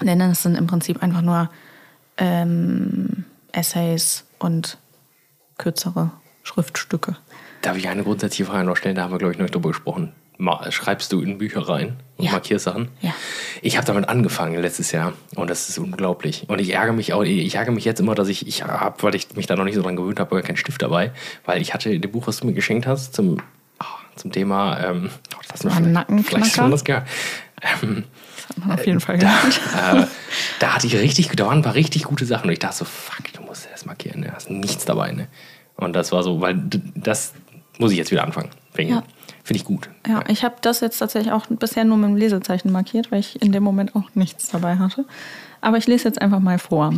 [0.00, 1.50] Denn das sind im Prinzip einfach nur
[2.16, 4.78] ähm, Essays und
[5.58, 6.10] kürzere
[6.44, 7.16] Schriftstücke.
[7.62, 8.96] Darf ich eine grundsätzliche Frage noch stellen?
[8.96, 10.12] Da haben wir, glaube ich, noch nicht drüber gesprochen.
[10.70, 12.32] Schreibst du in Bücher rein und Ja.
[12.32, 12.88] markierst Sachen?
[13.02, 13.12] Ja.
[13.62, 16.44] Ich habe damit angefangen letztes Jahr und das ist unglaublich.
[16.48, 19.14] Und ich ärgere mich auch, ich ärgere mich jetzt immer, dass ich, ich habe, weil
[19.14, 21.12] ich mich da noch nicht so dran gewöhnt habe, gar keinen Stift dabei,
[21.44, 23.38] weil ich hatte dem Buch, was du mir geschenkt hast, zum,
[23.78, 23.84] ah,
[24.16, 25.68] zum Thema, ähm, oh, das hast du
[26.14, 27.06] mir vielleicht- schon das gehört.
[28.56, 29.60] Man auf jeden Fall gelernt.
[29.76, 30.06] äh,
[30.58, 32.46] da hatte ich richtig, da waren ein paar richtig gute Sachen.
[32.46, 34.32] Und ich dachte so, fuck, du musst das markieren, ne?
[34.34, 35.12] hast nichts dabei.
[35.12, 35.28] Ne?
[35.76, 36.60] Und das war so, weil
[36.94, 37.32] das
[37.78, 38.50] muss ich jetzt wieder anfangen.
[38.72, 39.02] Finde Ja.
[39.44, 39.88] Find ich gut.
[40.06, 43.40] Ja, ich habe das jetzt tatsächlich auch bisher nur mit dem Lesezeichen markiert, weil ich
[43.42, 45.04] in dem Moment auch nichts dabei hatte.
[45.60, 46.92] Aber ich lese jetzt einfach mal vor.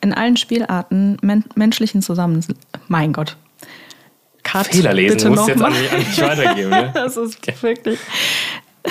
[0.00, 2.44] In allen Spielarten men menschlichen Zusammen...
[2.88, 3.36] Mein Gott.
[4.42, 6.70] Cut, Fehler lesen, bitte musst jetzt an mich, an mich weitergeben.
[6.70, 6.90] Ne?
[6.94, 7.98] Das ist wirklich...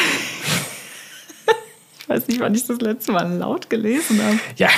[2.00, 4.40] ich weiß nicht, wann ich das letzte Mal laut gelesen habe.
[4.58, 4.70] Ja.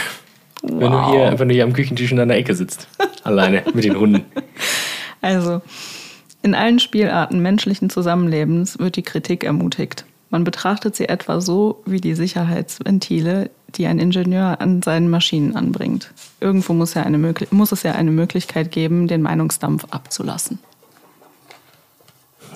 [0.63, 1.11] Wenn, du Wow.
[1.11, 2.87] hier, wenn du hier am Küchentisch in deiner Ecke sitzt.
[3.23, 4.25] Alleine mit den Hunden.
[5.21, 5.61] Also,
[6.43, 10.05] in allen Spielarten menschlichen Zusammenlebens wird die Kritik ermutigt.
[10.29, 16.11] Man betrachtet sie etwa so wie die Sicherheitsventile, die ein Ingenieur an seinen Maschinen anbringt.
[16.39, 17.05] Irgendwo muss, ja
[17.51, 20.59] muss es ja eine Möglichkeit geben, den Meinungsdampf abzulassen.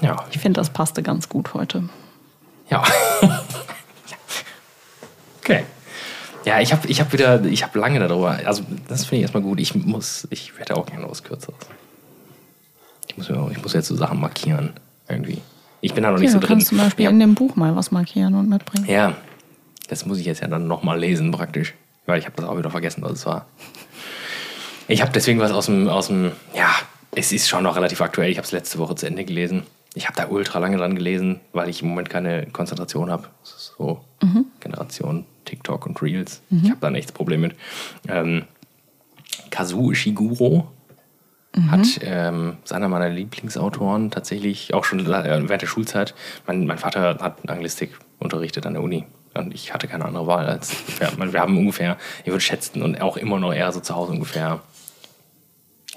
[0.01, 0.25] Ja.
[0.31, 1.89] Ich finde, das passte ganz gut heute.
[2.69, 2.83] Ja.
[5.39, 5.63] okay.
[6.45, 9.43] Ja, ich habe ich hab wieder, ich habe lange darüber, also das finde ich erstmal
[9.43, 9.59] gut.
[9.59, 11.55] Ich muss, ich hätte auch gerne was Kürzeres.
[13.15, 14.73] Ich muss, auch- ich muss jetzt so Sachen markieren,
[15.07, 15.41] irgendwie.
[15.81, 16.57] Ich bin da noch nicht Ja, so du drin.
[16.57, 17.11] kannst zum Beispiel ja.
[17.11, 18.85] in dem Buch mal was markieren und mitbringen.
[18.89, 19.15] ja,
[19.87, 21.73] das muss ich jetzt ja dann nochmal lesen praktisch,
[22.07, 23.45] weil ich habe das auch wieder vergessen, was es war.
[24.87, 26.69] Ich habe deswegen was aus dem, aus dem, ja,
[27.11, 28.29] es ist schon noch relativ aktuell.
[28.31, 29.63] Ich habe es letzte Woche zu Ende gelesen.
[29.93, 33.27] Ich habe da ultra lange dran gelesen, weil ich im Moment keine Konzentration habe.
[33.41, 34.01] Das ist so
[34.59, 36.41] Generation TikTok und Reels.
[36.49, 37.55] Ich habe da nichts Problem mit.
[38.07, 38.43] Ähm,
[39.51, 40.67] Kazuo Ishiguro
[41.71, 46.13] hat ähm, einer meiner Lieblingsautoren tatsächlich auch schon äh, während der Schulzeit.
[46.47, 49.05] Mein, mein Vater hat Anglistik unterrichtet an der Uni.
[49.33, 50.73] Und ich hatte keine andere Wahl als.
[50.99, 54.13] Wir, wir haben ungefähr, ich würde schätzen, und auch immer noch eher so zu Hause
[54.13, 54.61] ungefähr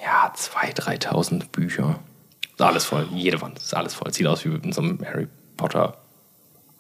[0.03, 1.99] ja, 2.000, 3.000 Bücher.
[2.53, 3.07] Ist alles voll.
[3.15, 4.13] Jede Wand ist alles voll.
[4.13, 5.97] Sieht aus wie in so einem Harry Potter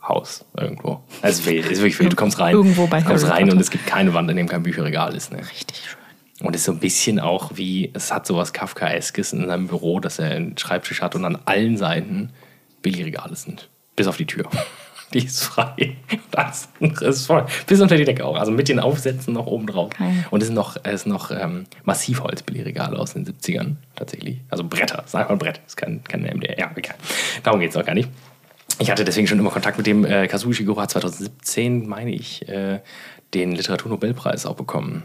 [0.03, 1.03] Haus irgendwo.
[1.23, 2.13] Es ist wild, es ist wirklich wild.
[2.13, 3.61] Du kommst rein, Irgendwo bei kommst Harry rein und Potter.
[3.61, 5.33] es gibt keine Wand, in dem kein Bücherregal ist.
[5.33, 5.39] Ne?
[5.39, 5.99] Richtig schön.
[6.41, 9.99] Und es ist so ein bisschen auch wie, es hat sowas Kafkaeskes in seinem Büro,
[9.99, 12.31] dass er einen Schreibtisch hat und an allen Seiten
[12.83, 13.69] Billigregale sind.
[13.97, 14.49] Bis auf die Tür.
[15.13, 15.97] Die ist frei.
[16.31, 16.69] Das
[17.01, 17.47] ist voll.
[17.67, 18.37] Bis unter die Decke auch.
[18.37, 19.91] Also mit den Aufsätzen noch oben drauf.
[19.99, 20.27] Geil.
[20.31, 24.39] Und es sind noch, es sind noch ähm, Massivholz-Billigregale aus den 70ern tatsächlich.
[24.51, 25.03] Also Bretter.
[25.07, 25.61] Sag mal Brett.
[25.67, 26.57] Ist kein, kein MDR.
[26.57, 26.95] Ja, egal.
[27.43, 28.09] Darum geht es auch gar nicht.
[28.79, 30.05] Ich hatte deswegen schon immer Kontakt mit dem.
[30.05, 32.81] Äh, Kazuo Ishiguro hat 2017, meine ich, äh,
[33.35, 35.03] den Literaturnobelpreis auch bekommen.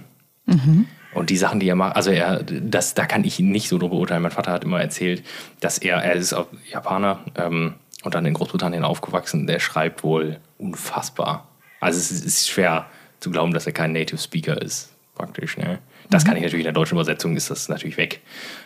[1.13, 3.77] Und die Sachen, die er macht, also er, das, da kann ich ihn nicht so
[3.77, 4.23] drüber urteilen.
[4.23, 5.23] Mein Vater hat immer erzählt,
[5.59, 9.47] dass er, er ist auch Japaner ähm, und dann in Großbritannien aufgewachsen.
[9.47, 11.47] Der schreibt wohl unfassbar.
[11.79, 12.87] Also es ist, schwer
[13.19, 15.57] zu glauben, dass er kein Native Speaker ist, praktisch.
[15.57, 15.79] Ne?
[16.09, 18.21] Das kann ich natürlich in der deutschen Übersetzung, ist das natürlich weg.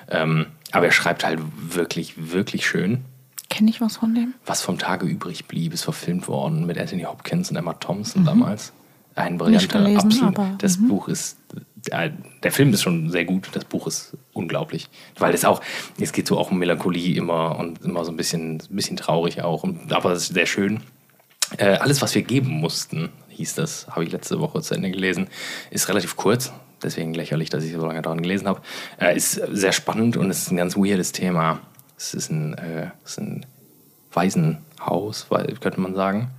[0.09, 3.03] Ähm, aber er schreibt halt wirklich, wirklich schön.
[3.49, 4.33] Kenne ich was von dem?
[4.45, 8.73] Was vom Tage übrig blieb, ist verfilmt worden mit Anthony Hopkins und Emma Thompson damals.
[9.17, 10.37] Ein brillanter, gelesen, absolut.
[10.37, 11.37] aber, das Buch ist,
[11.89, 12.11] äh,
[12.43, 14.89] der Film ist schon sehr gut, das Buch ist unglaublich.
[15.17, 15.59] Weil es auch,
[15.99, 19.41] es geht so auch um Melancholie immer und immer so ein bisschen, ein bisschen traurig
[19.41, 20.81] auch, und, aber es ist sehr schön.
[21.57, 25.27] Äh, alles, was wir geben mussten, hieß das, habe ich letzte Woche zu Ende gelesen,
[25.71, 26.53] ist relativ kurz.
[26.83, 28.61] Deswegen lächerlich, dass ich so lange daran gelesen habe.
[29.01, 31.59] Äh, ist sehr spannend und es ist ein ganz weirdes Thema.
[31.97, 33.45] Es ist ein, äh, es ist ein
[34.13, 35.27] Waisenhaus,
[35.59, 36.29] könnte man sagen.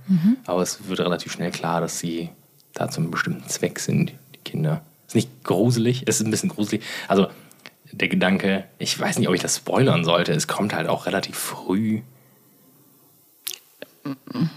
[0.45, 2.29] Aber es wird relativ schnell klar, dass sie
[2.73, 4.81] da zu einem bestimmten Zweck sind, die Kinder.
[5.07, 6.83] Ist nicht gruselig, es ist ein bisschen gruselig.
[7.07, 7.27] Also
[7.91, 11.35] der Gedanke, ich weiß nicht, ob ich das spoilern sollte, es kommt halt auch relativ
[11.35, 12.01] früh.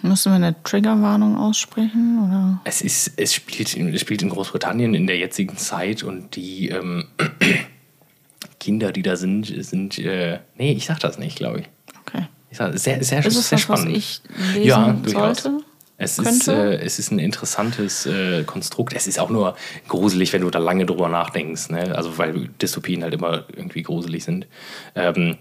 [0.03, 2.21] Müssen wir eine Triggerwarnung aussprechen?
[2.25, 2.61] Oder?
[2.65, 6.69] Es, ist, es, spielt, in- es spielt in Großbritannien in der jetzigen Zeit und die
[6.69, 7.07] ähm,
[8.61, 9.99] Kinder, die da sind, sind.
[9.99, 11.69] Äh, nee, ich sag das nicht, glaube ich.
[12.07, 12.27] Okay.
[12.51, 13.97] ich sag, sehr, sehr, Ist es sehr was, was spannend.
[13.97, 14.23] ich
[14.55, 15.43] lesen ja, durchaus.
[15.43, 15.65] sollte?
[16.03, 18.93] Es ist, äh, es ist ein interessantes äh, Konstrukt.
[18.95, 19.57] Es ist auch nur
[19.89, 21.71] gruselig, wenn du da lange drüber nachdenkst.
[21.71, 21.95] Ne?
[21.97, 24.47] Also, weil Dystopien halt immer irgendwie gruselig sind.
[24.95, 25.37] Ähm,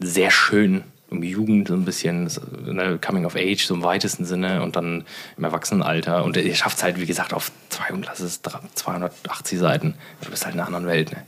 [0.00, 2.28] sehr schön um Jugend, so ein bisschen
[2.64, 5.04] ne, Coming of Age, so im weitesten Sinne und dann
[5.36, 6.24] im Erwachsenenalter.
[6.24, 9.94] Und ihr schafft es halt, wie gesagt, auf 200, lass es 280 Seiten.
[10.22, 11.12] Du bist halt in einer anderen Welt.
[11.12, 11.22] Ne?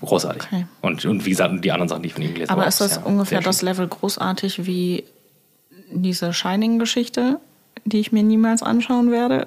[0.00, 0.42] Großartig.
[0.42, 0.66] Okay.
[0.80, 2.62] Und, und wie gesagt, die anderen Sachen, die ich von ihm gelesen habe.
[2.62, 3.62] Aber ist das sehr- ungefähr das.
[3.62, 5.04] Level großartig wie
[5.90, 7.38] diese Shining-Geschichte,
[7.84, 9.46] die ich mir niemals anschauen werde?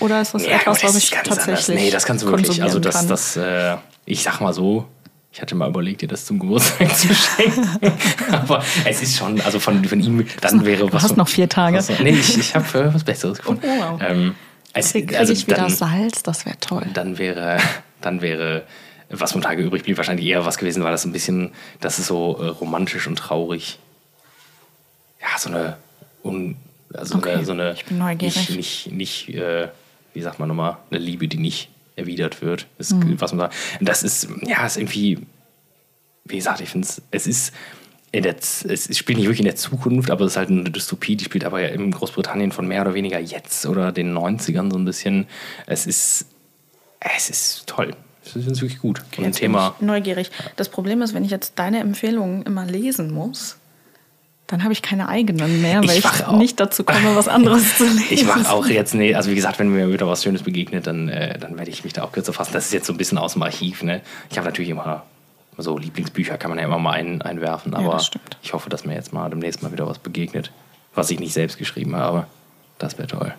[0.00, 1.44] Oder ist das Ja, etwas, gut, was das ich ganz anders.
[1.46, 2.62] tatsächlich Nee, das kannst du wirklich.
[2.62, 4.86] Also das, das, äh, ich sag mal so,
[5.32, 7.68] ich hatte mal überlegt, dir das zum Geburtstag zu schenken.
[8.32, 11.02] Aber es ist schon, also von, von ihm, dann wäre du was.
[11.02, 11.78] hast noch vier Tage.
[11.78, 13.62] Was, nee, ich, ich habe äh, was Besseres gefunden.
[13.64, 14.00] Oh, wow.
[14.02, 14.34] Ähm,
[14.74, 16.22] es, Kriege also ich wieder dann, Salz?
[16.22, 16.86] Das wäre toll.
[16.94, 17.58] dann wäre,
[18.00, 18.62] dann wäre,
[19.10, 22.06] was vom Tage übrig blieb, wahrscheinlich eher was gewesen, weil das ein bisschen, das ist
[22.06, 23.78] so äh, romantisch und traurig.
[25.20, 25.76] Ja, so eine
[26.94, 28.50] Also Okay, eine, so eine ich bin neugierig.
[28.50, 29.68] nicht, nicht, nicht äh,
[30.14, 32.66] wie sagt man nochmal, eine Liebe, die nicht erwidert wird.
[32.78, 33.20] Ist, Mhm.
[33.20, 33.54] was man sagt.
[33.80, 35.18] Das ist, ja, ist irgendwie,
[36.24, 37.54] wie gesagt, ich finde es, es ist
[38.10, 41.16] in der, es spielt nicht wirklich in der Zukunft, aber es ist halt eine Dystopie,
[41.16, 44.76] die spielt aber ja in Großbritannien von mehr oder weniger jetzt oder den 90ern so
[44.78, 45.26] ein bisschen.
[45.66, 46.26] Es ist,
[47.00, 47.94] es ist toll.
[48.24, 49.02] Ich finde es wirklich gut.
[49.16, 49.74] Und ein Thema.
[49.80, 50.30] neugierig.
[50.56, 53.56] Das Problem ist, wenn ich jetzt deine Empfehlungen immer lesen muss,
[54.52, 57.84] dann habe ich keine eigenen mehr, weil Ich ich, nicht dazu komme, was anderes zu
[57.84, 58.04] lesen.
[58.10, 61.08] Ich mache auch jetzt, nee, also wie gesagt, wenn mir wieder was Schönes begegnet, dann,
[61.08, 62.52] äh, dann werde ich mich da auch kürzer fassen.
[62.52, 63.82] Das ist jetzt so ein bisschen aus dem Archiv.
[63.82, 64.02] Ne?
[64.30, 65.04] Ich habe natürlich immer
[65.56, 68.36] so Lieblingsbücher, kann man ja immer mal ein, einwerfen, aber stimmt.
[68.42, 70.50] ich hoffe, dass mir jetzt mal demnächst mal wieder was begegnet,
[70.94, 72.26] was ich nicht selbst geschrieben habe.
[72.78, 73.34] Das wäre toll.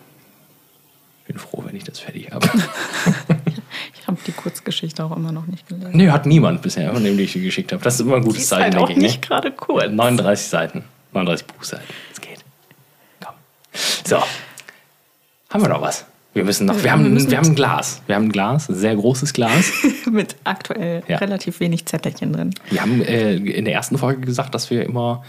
[1.28, 2.48] Bin froh, wenn ich das fertig habe.
[4.00, 5.90] Ich habe die Kurzgeschichte auch immer noch nicht gelesen.
[5.94, 7.82] nee, hat niemand bisher, von dem ich die geschickt habe.
[7.82, 9.12] Das ist immer ein gutes Zeichen, halt auch denke ich.
[9.12, 9.26] nicht Ne?
[9.28, 9.90] gerade kurz.
[9.90, 10.84] 39 Seiten.
[11.14, 11.84] 39 Buchseiten.
[12.12, 12.44] Es geht.
[13.24, 13.34] Komm.
[14.04, 14.18] So.
[15.50, 16.04] Haben wir noch was?
[16.32, 16.82] Wir müssen noch.
[16.82, 18.02] Wir haben, wir haben ein Glas.
[18.06, 19.70] Wir haben ein Glas, ein sehr großes Glas.
[20.10, 21.18] Mit aktuell Ja.
[21.18, 22.52] relativ wenig Zettelchen drin.
[22.70, 25.22] Wir haben äh, in der ersten Folge gesagt, dass wir immer,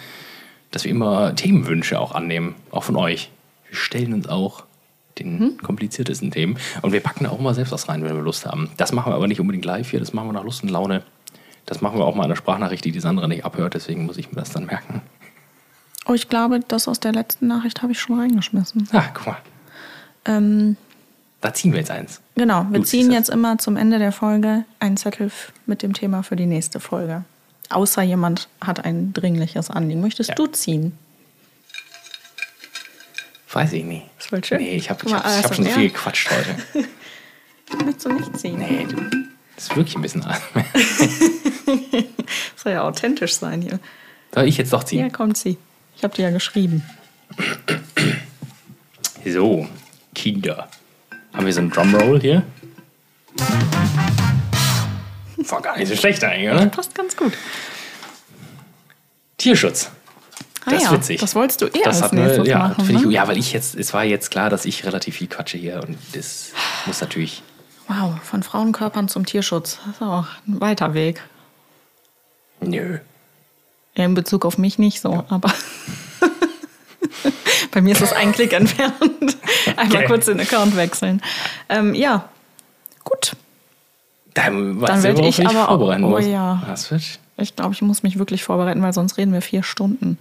[0.72, 3.30] dass wir immer Themenwünsche auch annehmen, auch von euch.
[3.70, 4.64] Wir stellen uns auch
[5.20, 8.46] den kompliziertesten Themen und wir packen da auch mal selbst was rein, wenn wir Lust
[8.48, 8.72] haben.
[8.78, 11.04] Das machen wir aber nicht unbedingt live hier, das machen wir nach Lust und Laune.
[11.68, 14.18] Das machen wir auch mal in der Sprachnachricht, die die Sandra nicht abhört, deswegen muss
[14.18, 15.02] ich mir das dann merken.
[16.08, 18.88] Oh, ich glaube, das aus der letzten Nachricht habe ich schon reingeschmissen.
[18.92, 19.38] Ah, guck mal,
[20.26, 20.78] Ähm,
[21.42, 22.22] da ziehen wir jetzt eins.
[22.36, 25.32] genau, wir Du ziehen jetzt immer zum Ende der Folge einen Zettel
[25.66, 27.24] mit dem Thema für die nächste Folge.
[27.70, 30.02] Außer jemand hat ein dringliches Anliegen.
[30.02, 30.36] Möchtest Ja.
[30.36, 30.98] du ziehen?
[33.52, 34.06] Weiß ich nicht.
[34.18, 34.58] Das war schön.
[34.60, 35.80] Nee, ich habe hab, hab schon so ASMR.
[35.80, 36.56] viel gequatscht heute.
[37.86, 38.60] Möchtest du nicht ziehen?
[38.60, 38.96] Nee, du,
[39.56, 40.22] das ist wirklich ein bisschen.
[42.56, 43.80] Soll ja authentisch sein hier.
[44.34, 45.12] Soll ich jetzt doch Ja, ziehen?
[45.12, 45.58] komm, zieh.
[45.98, 46.84] Ich habe dir ja geschrieben.
[49.26, 49.68] So,
[50.14, 50.70] Kinder.
[51.34, 52.44] Haben wir so einen Drumroll hier?
[55.38, 56.66] War gar nicht so schlecht eigentlich, oder?
[56.68, 57.34] Passt ganz gut.
[59.38, 59.92] Tierschutz.
[60.66, 61.20] Ah Das ist ja, witzig.
[61.20, 63.14] Das wolltest du eher Das als nächstes ja, machen, finde ich, ne?
[63.14, 65.98] ja, weil ich jetzt, es war jetzt klar, dass ich relativ viel quatsche hier und
[66.14, 66.52] das
[66.86, 67.44] muss natürlich.
[67.88, 69.78] Wow, von Frauenkörpern zum Tierschutz.
[69.86, 71.22] Das ist auch ein weiter Weg.
[72.62, 72.98] Nö.
[73.98, 75.52] Ja, in Bezug auf mich nicht so, aber
[77.72, 78.94] bei mir ist es ein Klick entfernt.
[79.78, 80.06] Einmal Okay.
[80.08, 81.22] kurz den Account wechseln.
[81.70, 82.28] Ähm, ja,
[83.04, 83.36] gut.
[84.34, 86.26] Dann, Dann du, werd worauf ich dich aber auch- vorbereiten oh muss.
[86.26, 86.62] ja.
[86.68, 87.04] Das wird.
[87.38, 90.18] Ich glaube, ich muss mich wirklich vorbereiten, weil sonst reden wir vier Stunden.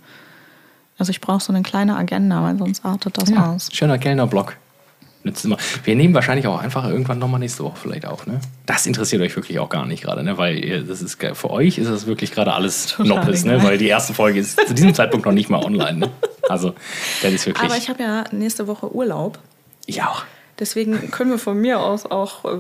[0.98, 3.68] Also ich brauche so eine kleine Agenda, weil sonst artet das Ja, aus.
[3.72, 4.56] schöner Kellnerblock.
[5.24, 5.56] Nützt immer.
[5.84, 8.26] Wir nehmen wahrscheinlich auch einfach irgendwann nochmal nächste Woche vielleicht auf.
[8.26, 8.40] Ne?
[8.66, 10.36] Das interessiert euch wirklich auch gar nicht gerade, ne?
[10.36, 13.62] weil ihr, das ist für euch ist das wirklich gerade alles Total Noppes, ne?
[13.62, 15.98] weil die erste Folge ist zu diesem Zeitpunkt noch nicht mal online.
[15.98, 16.10] Ne?
[16.48, 16.74] Also,
[17.22, 17.64] das ist wirklich.
[17.64, 19.38] Aber ich habe ja nächste Woche Urlaub.
[19.86, 20.24] ich auch.
[20.58, 22.58] Deswegen können wir von mir aus auch äh,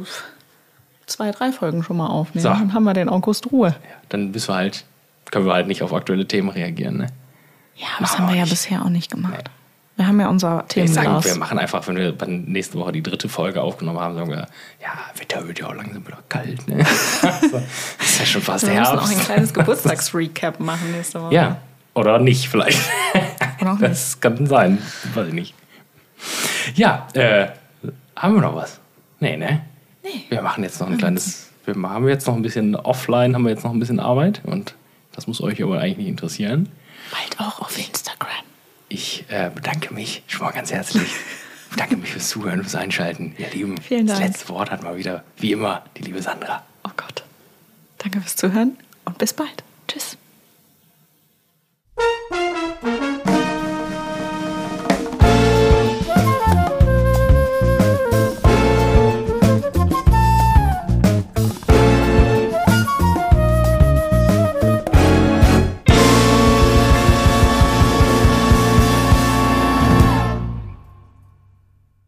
[1.06, 2.42] zwei, drei Folgen schon mal aufnehmen.
[2.42, 2.48] So.
[2.48, 3.68] Dann haben wir den August Ruhe.
[3.68, 4.84] Ja, dann bist wir halt,
[5.30, 6.96] können wir halt nicht auf aktuelle Themen reagieren.
[6.96, 7.06] Ne?
[7.76, 8.50] Ja, das haben wir wir ja nicht.
[8.52, 9.50] bisher auch nicht gemacht.
[9.96, 13.28] Wir haben ja unser Ich sage, wir machen einfach, wenn wir nächste Woche die dritte
[13.28, 14.48] Folge aufgenommen haben, sagen wir,
[14.82, 16.66] ja, Wetter wird ja auch langsam wieder kalt.
[16.66, 16.84] Ne?
[17.22, 17.62] also,
[18.00, 19.16] ist ja schon fast wir müssen auch Herbst.
[19.16, 21.34] ein kleines Geburtstagsrecap machen nächste Woche.
[21.34, 21.58] Ja,
[21.94, 22.80] oder nicht vielleicht.
[23.60, 24.82] Oder auch Das kann sein,
[25.14, 25.54] weiß ich nicht.
[26.74, 27.48] Ja, äh,
[28.16, 28.80] haben wir noch was?
[29.20, 29.62] Nee, ne?
[30.02, 30.24] Nee.
[30.28, 33.50] Wir machen jetzt noch ein kleines, wir haben jetzt noch ein bisschen offline, haben wir
[33.50, 34.74] jetzt noch ein bisschen Arbeit und
[35.12, 36.68] das muss euch aber eigentlich nicht interessieren.
[37.12, 38.28] Bald auch auf Instagram.
[38.88, 41.08] Ich äh, bedanke mich schon mal ganz herzlich.
[41.74, 43.34] Ich bedanke mich fürs Zuhören, fürs Einschalten.
[43.36, 44.20] Ihr Lieben, Vielen Dank.
[44.20, 46.64] das letzte Wort hat mal wieder, wie immer, die liebe Sandra.
[46.84, 47.24] Oh Gott.
[47.98, 49.64] Danke fürs Zuhören und bis bald.
[49.88, 50.16] Tschüss.